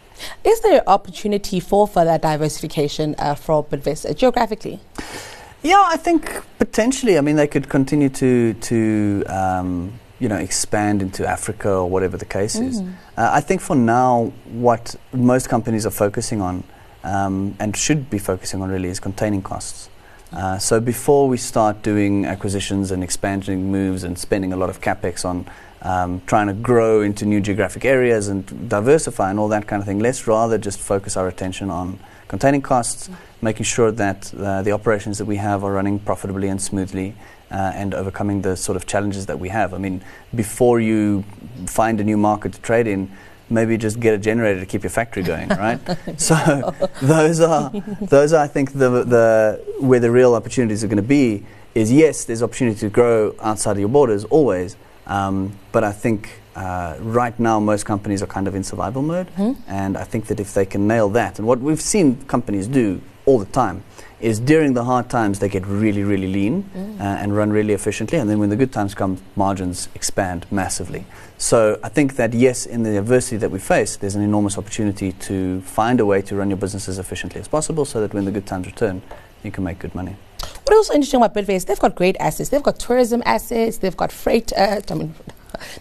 Is 0.43 0.61
there 0.61 0.83
opportunity 0.89 1.61
for 1.61 1.87
further 1.87 2.17
diversification 2.17 3.15
uh, 3.19 3.35
for 3.35 3.63
Bidvest 3.63 4.09
uh, 4.09 4.15
geographically? 4.15 4.81
Yeah, 5.63 5.83
I 5.87 5.97
think 5.97 6.43
potentially. 6.59 7.19
I 7.19 7.21
mean, 7.21 7.37
they 7.37 7.47
could 7.47 7.69
continue 7.69 8.09
to 8.11 8.55
to 8.55 9.25
um, 9.27 9.99
you 10.19 10.29
know 10.29 10.37
expand 10.37 11.03
into 11.03 11.27
Africa 11.27 11.71
or 11.71 11.91
whatever 11.91 12.17
the 12.17 12.25
case 12.25 12.57
mm. 12.57 12.69
is. 12.69 12.81
Uh, 12.81 13.31
I 13.33 13.41
think 13.41 13.61
for 13.61 13.77
now, 13.77 14.33
what 14.51 14.95
most 15.13 15.49
companies 15.49 15.85
are 15.87 15.91
focusing 15.91 16.41
on 16.41 16.65
um, 17.05 17.57
and 17.59 17.77
should 17.77 18.11
be 18.11 18.19
focusing 18.19 18.63
on 18.63 18.71
really 18.71 18.89
is 18.89 19.01
containing 19.01 19.43
costs. 19.43 19.89
Uh, 20.33 20.59
so 20.59 20.79
before 20.79 21.27
we 21.27 21.37
start 21.37 21.83
doing 21.83 22.27
acquisitions 22.27 22.91
and 22.91 23.03
expanding 23.03 23.73
moves 23.73 24.05
and 24.05 24.19
spending 24.19 24.53
a 24.53 24.57
lot 24.57 24.69
of 24.69 24.81
capex 24.81 25.25
on 25.25 25.47
um, 25.83 26.21
trying 26.27 26.49
to 26.49 26.53
grow 26.53 27.01
into 27.01 27.25
new 27.25 27.41
geographic 27.41 27.85
areas 27.85 28.29
and 28.29 28.69
diversify 28.69 29.31
and 29.31 29.39
all 29.39 29.49
that 29.49 29.67
kind 29.67 29.81
of 29.81 29.87
thing, 29.87 30.01
let's 30.01 30.27
rather 30.27 30.59
just 30.59 30.79
focus 30.79 31.17
our 31.17 31.29
attention 31.29 31.71
on 31.71 31.99
containing 32.27 32.61
costs, 32.61 33.09
making 33.41 33.65
sure 33.65 33.91
that 33.91 34.35
uh, 34.35 34.61
the 34.63 34.73
operations 34.73 35.17
that 35.19 35.25
we 35.25 35.37
have 35.37 35.65
are 35.65 35.73
running 35.73 35.99
profitably 35.99 36.49
and 36.49 36.61
smoothly, 36.61 37.15
uh, 37.51 37.73
and 37.75 37.95
overcoming 37.95 38.43
the 38.43 38.55
sort 38.57 38.77
of 38.77 38.87
challenges 38.87 39.27
that 39.27 39.39
we 39.39 39.49
have. 39.49 39.73
I 39.73 39.79
mean, 39.79 40.03
before 40.35 40.81
you 40.81 41.25
find 41.67 42.01
a 42.01 42.05
new 42.05 42.19
market 42.19 42.53
to 42.53 42.61
trade 42.61 42.87
in, 42.87 43.11
maybe 43.51 43.77
just 43.77 44.01
get 44.01 44.15
a 44.15 44.19
generator 44.19 44.61
to 44.61 44.67
keep 44.67 44.83
your 44.83 44.91
factory 44.91 45.23
going, 45.23 45.49
right? 45.67 45.81
so 46.21 46.75
those 47.03 47.41
are 47.41 47.71
those 48.03 48.33
are, 48.33 48.43
I 48.43 48.49
think, 48.49 48.73
the 48.73 49.05
the 49.05 49.65
where 49.81 50.01
the 50.01 50.11
real 50.11 50.35
opportunities 50.35 50.85
are 50.85 50.89
going 50.89 50.97
to 50.97 51.03
be. 51.03 51.45
Is 51.75 51.93
yes, 51.93 52.25
there's 52.25 52.43
opportunity 52.43 52.81
to 52.81 52.89
grow 52.89 53.35
outside 53.41 53.73
of 53.73 53.79
your 53.79 53.91
borders 53.91 54.25
always, 54.25 54.77
um, 55.07 55.57
but 55.71 55.85
I 55.85 55.93
think 55.93 56.41
uh, 56.57 56.97
right 57.01 57.39
now, 57.39 57.61
most 57.61 57.87
companies 57.87 58.21
are 58.21 58.27
kind 58.27 58.49
of 58.49 58.55
in 58.57 58.65
survival 58.65 59.01
mode, 59.01 59.29
mm-hmm. 59.37 59.61
and 59.71 59.97
I 59.97 60.03
think 60.03 60.27
that 60.27 60.41
if 60.41 60.55
they 60.55 60.67
can 60.67 60.89
nail 60.89 61.09
that, 61.11 61.39
and 61.39 61.47
what 61.47 61.61
we've 61.61 61.81
seen 61.81 62.25
companies 62.25 62.67
do 62.67 63.01
all 63.27 63.39
the 63.39 63.47
time, 63.47 63.85
is 64.21 64.41
during 64.41 64.75
the 64.75 64.85
hard 64.85 65.09
times 65.09 65.39
they 65.39 65.49
get 65.49 65.65
really, 65.67 66.03
really 66.03 66.27
lean 66.27 66.65
Mm. 66.75 67.01
uh, 67.01 67.23
and 67.23 67.37
run 67.37 67.51
really 67.51 67.73
efficiently, 67.73 68.19
and 68.19 68.29
then 68.29 68.39
when 68.39 68.51
the 68.51 68.57
good 68.57 68.73
times 68.73 68.95
come, 68.95 69.19
margins 69.37 69.89
expand 69.95 70.47
massively. 70.51 71.05
So 71.39 71.79
I 71.85 71.89
think 71.89 72.17
that 72.17 72.35
yes, 72.35 72.67
in 72.67 72.83
the 72.83 72.99
adversity 72.99 73.37
that 73.37 73.51
we 73.51 73.59
face, 73.61 73.97
there's 73.97 74.17
an 74.17 74.23
enormous 74.23 74.59
opportunity 74.59 75.13
to 75.13 75.61
find 75.61 76.01
a 76.01 76.07
way 76.07 76.21
to 76.23 76.35
run 76.35 76.51
your 76.51 76.57
business 76.59 76.89
as 76.89 76.99
efficiently 76.99 77.41
as 77.41 77.49
possible, 77.49 77.85
so 77.85 78.01
that 78.01 78.13
when 78.13 78.25
the 78.25 78.33
good 78.33 78.47
times 78.47 78.67
return, 78.67 79.03
you 79.45 79.51
can 79.53 79.63
make 79.63 79.79
good 79.79 79.95
money. 79.95 80.17
What 80.65 80.75
else 80.75 80.91
interesting 80.91 81.23
about 81.23 81.35
Bidvest? 81.35 81.67
They've 81.67 81.79
got 81.79 81.95
great 81.95 82.17
assets. 82.19 82.49
They've 82.51 82.63
got 82.63 82.79
tourism 82.79 83.23
assets. 83.25 83.79
They've 83.79 83.97
got 83.97 84.11
freight. 84.13 84.53
Uh, 84.53 84.81
I 84.91 84.95
mean, 84.95 85.15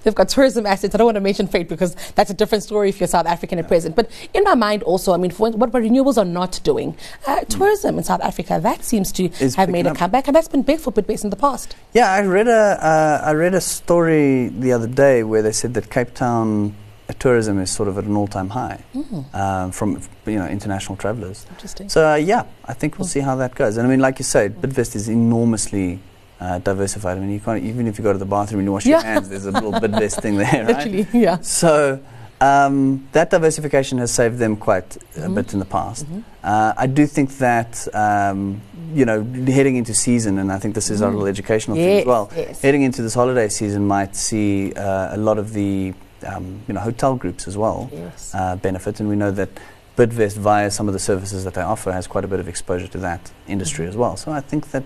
they've 0.03 0.15
got 0.15 0.29
tourism 0.29 0.65
assets. 0.65 0.93
I 0.96 0.98
don't 0.98 1.05
want 1.05 1.15
to 1.15 1.22
mention 1.22 1.48
freight 1.48 1.67
because 1.69 1.96
that's 2.15 2.29
a 2.29 2.34
different 2.34 2.63
story 2.63 2.89
if 2.89 3.00
you're 3.00 3.07
South 3.07 3.25
African 3.25 3.60
at 3.60 3.67
present. 3.67 3.96
But 3.96 4.10
in 4.34 4.43
my 4.43 4.55
mind, 4.55 4.84
also, 4.84 5.13
I 5.13 5.17
mean, 5.17 5.31
for 5.31 5.51
what 5.51 5.72
renewables 5.72 6.17
are 6.17 6.25
not 6.25 6.60
doing, 6.63 6.98
uh, 7.25 7.41
tourism 7.46 7.98
in 7.98 8.03
South 8.03 8.22
Africa 8.22 8.60
that 8.63 8.84
seems 8.84 9.12
to 9.13 9.25
Is 9.39 9.55
have 9.55 9.69
made 9.69 9.88
a 9.88 9.93
comeback, 9.93 10.27
and 10.27 10.36
that's 10.36 10.48
been 10.48 10.63
big 10.63 10.79
for 10.79 10.91
Bidvest 10.91 11.24
in 11.24 11.29
the 11.29 11.36
past. 11.36 11.75
Yeah, 11.93 12.12
I 12.12 12.22
read 12.22 12.48
a 12.48 12.77
uh, 12.81 13.22
I 13.25 13.31
read 13.34 13.53
a 13.53 13.62
story 13.62 14.48
the 14.50 14.72
other 14.74 14.88
day 14.88 15.24
where 15.24 15.41
they 15.41 15.51
said 15.51 15.74
that 15.75 15.89
Cape 15.89 16.13
Town 16.13 16.75
uh, 17.10 17.13
tourism 17.19 17.60
is 17.60 17.69
sort 17.72 17.88
of 17.89 17.98
at 17.98 18.03
an 18.05 18.15
all-time 18.17 18.50
high 18.50 18.79
Mm, 18.96 19.36
um, 19.36 19.72
from 19.72 20.01
you 20.25 20.39
know 20.39 20.48
international 20.48 20.96
travelers. 20.98 21.46
interesting. 21.50 21.89
So 21.89 22.00
uh, 22.12 22.15
yeah, 22.15 22.43
I 22.65 22.74
think 22.74 22.98
we'll 22.98 23.07
Mm. 23.07 23.12
see 23.12 23.19
how 23.22 23.36
that 23.38 23.55
goes. 23.55 23.77
And 23.77 23.88
I 23.88 23.89
mean, 23.89 24.00
like 24.01 24.19
you 24.19 24.25
say, 24.25 24.50
Bidvest 24.50 24.96
is 24.96 25.07
enormously 25.10 26.00
uh, 26.39 26.60
diversified. 26.60 27.17
I 27.17 27.20
mean, 27.20 27.32
you 27.32 27.39
can't 27.39 27.63
even 27.63 27.88
if 27.88 27.98
you 27.98 28.03
go 28.03 28.13
to 28.13 28.20
the 28.20 28.25
bathroom 28.25 28.60
and 28.60 28.67
you 28.67 28.72
wash 28.72 28.86
your 28.86 29.01
hands, 29.01 29.29
there's 29.29 29.46
a 29.46 29.51
little 29.51 29.72
Bidvest 29.74 30.22
thing 30.22 30.38
there, 30.38 30.65
right? 30.67 30.88
Literally, 30.91 31.08
yeah. 31.13 31.38
So 31.41 32.00
um, 32.41 33.08
that 33.13 33.29
diversification 33.32 33.98
has 33.98 34.12
saved 34.12 34.38
them 34.38 34.56
quite 34.56 34.96
a 35.15 35.22
Mhm. 35.22 35.36
bit 35.36 35.53
in 35.53 35.60
the 35.60 35.65
past. 35.65 36.06
Mhm. 36.06 36.24
Uh, 36.44 36.74
I 36.77 36.86
do 36.88 37.08
think 37.08 37.38
that 37.39 37.88
um, 37.96 38.62
you 38.94 39.06
know 39.06 39.24
heading 39.48 39.75
into 39.75 39.94
season, 39.94 40.38
and 40.38 40.51
I 40.51 40.60
think 40.60 40.75
this 40.75 40.89
is 40.89 41.01
our 41.01 41.10
Mm. 41.10 41.13
little 41.15 41.27
educational 41.27 41.75
thing 41.77 42.00
as 42.01 42.06
well. 42.06 42.29
yes. 42.36 42.62
Heading 42.62 42.84
into 42.84 43.01
this 43.01 43.15
holiday 43.15 43.50
season, 43.50 43.88
might 43.88 44.15
see 44.15 44.74
uh, 44.74 45.15
a 45.15 45.17
lot 45.17 45.38
of 45.39 45.53
the 45.53 45.94
um, 46.25 46.60
you 46.67 46.74
know 46.74 46.79
hotel 46.82 47.15
groups 47.15 47.48
as 47.48 47.58
well 47.58 47.89
Yes. 47.91 48.32
uh, 48.34 48.56
benefit, 48.58 49.00
and 49.00 49.10
we 49.10 49.15
know 49.15 49.32
that 49.32 49.50
Bidvest, 49.98 50.38
via 50.38 50.70
some 50.70 50.88
of 50.88 50.94
the 50.94 51.00
services 51.00 51.44
that 51.44 51.56
they 51.56 51.62
offer, 51.63 51.91
has 51.91 52.06
quite 52.06 52.24
a 52.24 52.27
bit 52.27 52.39
of 52.39 52.48
exposure 52.48 52.88
to 52.88 53.00
that 53.00 53.32
industry 53.48 53.86
Mhm. 53.86 53.89
as 53.89 53.98
well. 53.98 54.15
So 54.15 54.32
I 54.32 54.41
think 54.41 54.70
that 54.72 54.84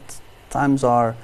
times 0.50 0.84
are 0.86 1.16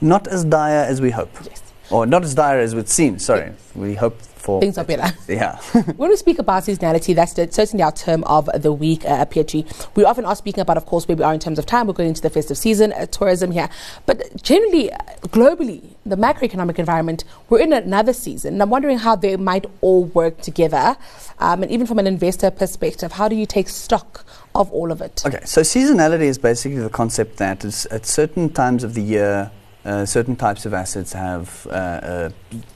not 0.00 0.26
as 0.28 0.44
dire 0.44 0.84
as 0.84 1.00
we 1.00 1.10
hope, 1.10 1.30
yes. 1.44 1.62
or 1.90 2.06
not 2.06 2.22
as 2.24 2.34
dire 2.34 2.60
as 2.60 2.72
it 2.72 2.88
seems. 2.88 3.24
Sorry, 3.24 3.46
Yes. 3.50 3.70
we 3.74 3.94
hope 3.94 4.20
for 4.40 4.60
Things 4.60 4.78
are 4.78 4.84
better. 4.84 5.14
Yeah. 5.28 5.56
when 5.96 6.10
we 6.10 6.16
speak 6.16 6.38
about 6.38 6.62
seasonality, 6.64 7.14
that's 7.14 7.34
the, 7.34 7.50
certainly 7.52 7.82
our 7.82 7.92
term 7.92 8.24
of 8.24 8.48
the 8.54 8.72
week, 8.72 9.04
uh, 9.04 9.24
PHG. 9.26 9.94
We 9.96 10.04
often 10.04 10.24
are 10.24 10.34
speaking 10.34 10.62
about, 10.62 10.76
of 10.76 10.86
course, 10.86 11.06
where 11.06 11.16
we 11.16 11.22
are 11.22 11.34
in 11.34 11.40
terms 11.40 11.58
of 11.58 11.66
time. 11.66 11.86
We're 11.86 11.92
going 11.92 12.08
into 12.08 12.22
the 12.22 12.30
festive 12.30 12.56
season, 12.56 12.92
uh, 12.92 13.06
tourism 13.06 13.50
here. 13.50 13.68
But 14.06 14.42
generally, 14.42 14.92
uh, 14.92 14.98
globally, 15.28 15.82
the 16.06 16.16
macroeconomic 16.16 16.78
environment, 16.78 17.24
we're 17.48 17.60
in 17.60 17.72
another 17.72 18.12
season. 18.12 18.54
And 18.54 18.62
I'm 18.62 18.70
wondering 18.70 18.98
how 18.98 19.14
they 19.14 19.36
might 19.36 19.66
all 19.82 20.04
work 20.06 20.40
together. 20.40 20.96
Um, 21.38 21.62
and 21.62 21.70
even 21.70 21.86
from 21.86 21.98
an 21.98 22.06
investor 22.06 22.50
perspective, 22.50 23.12
how 23.12 23.28
do 23.28 23.36
you 23.36 23.46
take 23.46 23.68
stock 23.68 24.24
of 24.54 24.72
all 24.72 24.90
of 24.90 25.00
it? 25.00 25.22
Okay, 25.26 25.40
so 25.44 25.60
seasonality 25.60 26.22
is 26.22 26.38
basically 26.38 26.78
the 26.78 26.88
concept 26.90 27.36
that 27.36 27.64
at 27.64 28.06
certain 28.06 28.50
times 28.50 28.84
of 28.84 28.94
the 28.94 29.02
year, 29.02 29.50
uh, 29.84 30.04
certain 30.04 30.36
types 30.36 30.66
of 30.66 30.74
assets 30.74 31.12
have 31.12 31.66
uh, 31.70 31.72
uh, 31.72 32.30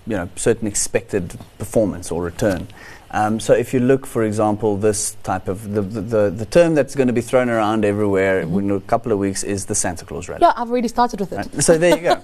you 0.07 0.17
know 0.17 0.29
certain 0.37 0.67
expected 0.67 1.35
performance 1.59 2.11
or 2.11 2.23
return. 2.23 2.67
Um, 3.11 3.39
so 3.39 3.53
if 3.55 3.73
you 3.73 3.79
look, 3.79 4.07
for 4.07 4.25
example, 4.25 4.77
this 4.77 5.17
type 5.23 5.47
of 5.47 5.73
the 5.75 5.83
the, 5.83 6.01
the, 6.01 6.31
the 6.31 6.47
term 6.47 6.75
that's 6.75 6.95
going 6.97 7.07
to 7.07 7.13
be 7.13 7.21
thrown 7.21 7.49
around 7.49 7.85
everywhere 7.85 8.45
Mhm. 8.45 8.59
in 8.59 8.71
a 8.73 8.81
couple 8.81 9.13
of 9.13 9.19
weeks 9.19 9.45
is 9.45 9.67
the 9.67 9.75
Santa 9.75 10.05
Claus 10.05 10.29
rally. 10.29 10.41
Yeah, 10.43 10.53
I've 10.57 10.71
already 10.71 10.89
started 10.89 11.21
with 11.21 11.33
it. 11.33 11.37
Right? 11.37 11.63
So 11.63 11.79
there 11.79 11.97
you 11.97 12.03
go. 12.03 12.21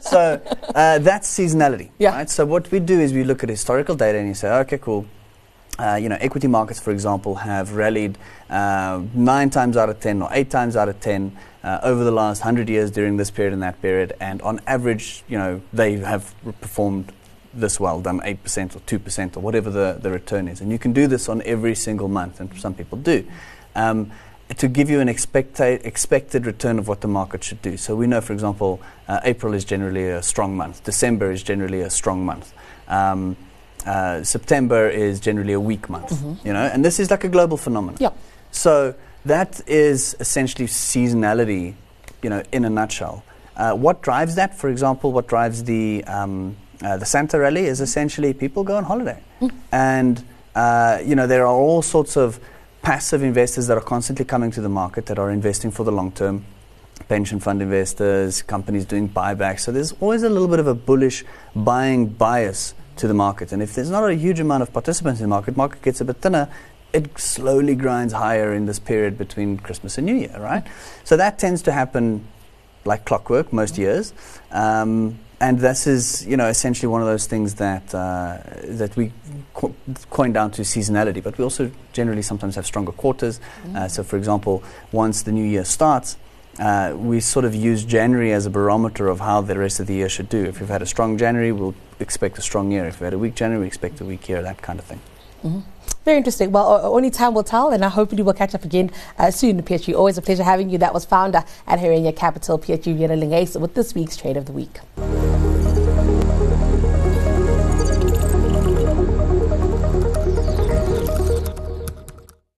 so 0.00 0.40
uh, 0.74 0.98
that's 0.98 1.28
seasonality. 1.28 1.90
Yeah. 1.98 2.14
Right? 2.14 2.30
So 2.30 2.46
what 2.46 2.70
we 2.70 2.78
do 2.80 3.00
is 3.00 3.12
we 3.12 3.24
look 3.24 3.42
at 3.42 3.48
historical 3.48 3.96
data 3.96 4.18
and 4.18 4.28
you 4.28 4.34
say, 4.34 4.48
okay, 4.60 4.78
cool. 4.78 5.06
Uh, 5.78 5.94
you 5.94 6.08
know, 6.08 6.16
equity 6.20 6.48
markets, 6.48 6.80
for 6.80 6.90
example, 6.90 7.36
have 7.36 7.74
rallied 7.74 8.18
uh, 8.50 9.00
nine 9.14 9.48
times 9.48 9.76
out 9.76 9.88
of 9.88 10.00
ten 10.00 10.20
or 10.20 10.28
eight 10.32 10.50
times 10.50 10.74
out 10.74 10.88
of 10.88 10.98
ten 11.00 11.36
uh, 11.62 11.78
over 11.82 12.02
the 12.02 12.10
last 12.10 12.42
hundred 12.42 12.68
years 12.68 12.90
during 12.90 13.16
this 13.16 13.30
period 13.30 13.52
and 13.52 13.62
that 13.62 13.80
period, 13.80 14.12
and 14.20 14.42
on 14.42 14.60
average, 14.66 15.22
you 15.28 15.38
know, 15.38 15.60
they 15.72 15.96
have 15.98 16.34
performed 16.60 17.12
this 17.54 17.78
well, 17.78 18.00
done 18.00 18.20
eight 18.24 18.42
percent 18.42 18.74
or 18.74 18.80
two 18.80 18.98
percent 18.98 19.36
or 19.36 19.40
whatever 19.40 19.70
the, 19.70 19.98
the 20.00 20.10
return 20.10 20.48
is, 20.48 20.60
and 20.60 20.72
you 20.72 20.78
can 20.78 20.92
do 20.92 21.06
this 21.06 21.28
on 21.28 21.42
every 21.42 21.74
single 21.74 22.08
month, 22.08 22.40
and 22.40 22.52
some 22.58 22.74
people 22.74 22.98
do. 22.98 23.24
Um, 23.76 24.10
to 24.56 24.66
give 24.66 24.88
you 24.88 25.00
an 25.00 25.08
expecta- 25.08 25.84
expected 25.84 26.46
return 26.46 26.78
of 26.78 26.88
what 26.88 27.02
the 27.02 27.08
market 27.08 27.44
should 27.44 27.60
do. 27.60 27.76
So 27.76 27.94
we 27.94 28.06
know, 28.06 28.20
for 28.20 28.32
example, 28.32 28.80
uh, 29.06 29.20
April 29.24 29.52
is 29.52 29.64
generally 29.64 30.08
a 30.08 30.22
strong 30.22 30.56
month. 30.56 30.82
December 30.84 31.30
is 31.30 31.42
generally 31.42 31.82
a 31.82 31.90
strong 31.90 32.24
month. 32.24 32.54
Um, 32.88 33.36
uh, 33.86 34.22
September 34.24 34.88
is 34.88 35.20
generally 35.20 35.52
a 35.52 35.60
weak 35.60 35.88
month. 35.88 36.10
Mhm. 36.10 36.44
You 36.44 36.52
know, 36.52 36.64
and 36.72 36.84
this 36.84 36.98
is 37.00 37.10
like 37.10 37.24
a 37.24 37.28
global 37.28 37.56
phenomenon. 37.56 37.96
Yeah. 38.00 38.10
So 38.50 38.94
that 39.24 39.60
is 39.66 40.16
essentially 40.20 40.66
seasonality, 40.66 41.74
you 42.22 42.30
know, 42.30 42.42
in 42.52 42.64
a 42.64 42.70
nutshell. 42.70 43.22
Uh, 43.56 43.72
what 43.74 44.02
drives 44.02 44.34
that? 44.36 44.56
For 44.56 44.68
example, 44.68 45.12
what 45.12 45.26
drives 45.26 45.64
the 45.64 46.04
um, 46.06 46.56
uh, 46.82 46.96
the 46.96 47.06
Santa 47.06 47.38
rally 47.38 47.64
is 47.66 47.80
essentially 47.80 48.32
people 48.32 48.62
go 48.64 48.76
on 48.76 48.84
holiday, 48.84 49.18
Mm. 49.40 49.50
and 49.72 50.24
uh, 50.54 50.98
you 51.04 51.14
know 51.16 51.26
there 51.26 51.42
are 51.46 51.54
all 51.54 51.82
sorts 51.82 52.16
of 52.16 52.38
passive 52.82 53.22
investors 53.22 53.66
that 53.66 53.76
are 53.76 53.80
constantly 53.94 54.24
coming 54.24 54.50
to 54.52 54.60
the 54.60 54.68
market 54.68 55.06
that 55.06 55.18
are 55.18 55.30
investing 55.30 55.70
for 55.72 55.84
the 55.84 55.90
long 55.92 56.12
term. 56.12 56.44
Pension 57.08 57.40
fund 57.40 57.62
investors, 57.62 58.42
companies 58.42 58.84
doing 58.84 59.08
buybacks. 59.08 59.60
So 59.60 59.72
there's 59.72 59.92
always 60.00 60.22
a 60.24 60.28
little 60.28 60.48
bit 60.48 60.58
of 60.60 60.66
a 60.66 60.74
bullish 60.74 61.24
buying 61.56 62.06
bias 62.06 62.74
to 62.98 63.08
the 63.08 63.14
market. 63.14 63.52
And 63.52 63.62
if 63.62 63.74
there's 63.74 63.90
not 63.90 64.08
a 64.08 64.14
huge 64.14 64.40
amount 64.40 64.62
of 64.62 64.72
participants 64.72 65.20
in 65.20 65.24
the 65.24 65.28
market, 65.28 65.56
market 65.56 65.82
gets 65.82 66.00
a 66.00 66.04
bit 66.04 66.16
thinner, 66.16 66.48
it 66.92 67.18
slowly 67.18 67.74
grinds 67.74 68.12
higher 68.12 68.52
in 68.54 68.66
this 68.66 68.78
period 68.78 69.18
between 69.18 69.58
Christmas 69.58 69.98
and 69.98 70.06
New 70.06 70.14
Year, 70.14 70.36
right? 70.38 70.64
So 71.04 71.16
that 71.16 71.38
tends 71.38 71.62
to 71.62 71.72
happen 71.72 72.26
like 72.84 73.04
clockwork 73.04 73.52
most 73.52 73.78
years. 73.78 74.12
Um, 74.50 75.18
and 75.40 75.60
this 75.60 75.86
is, 75.86 76.26
you 76.26 76.36
know, 76.36 76.48
essentially 76.48 76.88
one 76.88 77.00
of 77.00 77.06
those 77.06 77.26
things 77.26 77.54
that 77.54 77.94
uh, 77.94 78.38
that 78.64 78.96
we 78.96 79.12
co- 79.54 79.74
coin 80.10 80.32
down 80.32 80.50
to 80.52 80.62
seasonality. 80.62 81.22
But 81.22 81.38
we 81.38 81.44
also 81.44 81.70
generally 81.92 82.22
sometimes 82.22 82.56
have 82.56 82.66
stronger 82.66 82.90
quarters. 82.90 83.38
Uh, 83.76 83.86
so, 83.86 84.02
for 84.02 84.16
example, 84.16 84.64
once 84.90 85.22
the 85.22 85.30
new 85.30 85.44
year 85.44 85.64
starts, 85.64 86.16
uh, 86.58 86.94
we 86.96 87.20
sort 87.20 87.44
of 87.44 87.54
use 87.54 87.84
January 87.84 88.32
as 88.32 88.46
a 88.46 88.50
barometer 88.50 89.08
of 89.08 89.20
how 89.20 89.40
the 89.40 89.58
rest 89.58 89.80
of 89.80 89.86
the 89.86 89.94
year 89.94 90.08
should 90.08 90.28
do. 90.28 90.44
If 90.44 90.60
we've 90.60 90.68
had 90.68 90.82
a 90.82 90.86
strong 90.86 91.16
January, 91.18 91.52
we'll 91.52 91.74
expect 92.00 92.38
a 92.38 92.42
strong 92.42 92.70
year. 92.72 92.86
If 92.86 93.00
we 93.00 93.04
had 93.04 93.14
a 93.14 93.18
weak 93.18 93.34
January, 93.34 93.60
we 93.62 93.66
expect 93.66 94.00
a 94.00 94.04
weak 94.04 94.28
year, 94.28 94.42
that 94.42 94.60
kind 94.62 94.78
of 94.78 94.84
thing. 94.84 95.00
Mhm. 95.44 95.62
Very 96.04 96.16
interesting. 96.16 96.50
Well, 96.52 96.66
o- 96.66 96.94
only 96.94 97.10
time 97.10 97.34
will 97.34 97.44
tell, 97.44 97.68
and 97.70 97.84
I 97.84 97.88
hopefully 97.88 98.22
we'll 98.22 98.34
catch 98.34 98.54
up 98.54 98.64
again 98.64 98.90
uh, 99.18 99.30
soon, 99.30 99.62
PHG. 99.62 99.94
Always 99.94 100.18
a 100.18 100.22
pleasure 100.22 100.42
having 100.42 100.68
you. 100.70 100.78
That 100.78 100.94
was 100.94 101.04
founder 101.04 101.44
at 101.66 101.78
Herenya 101.78 102.14
Capital, 102.16 102.58
PHG 102.58 102.98
Redelinghuys, 102.98 103.60
with 103.60 103.74
this 103.74 103.94
week's 103.94 104.16
Trade 104.16 104.36
of 104.36 104.46
the 104.46 104.52
Week. 104.52 104.80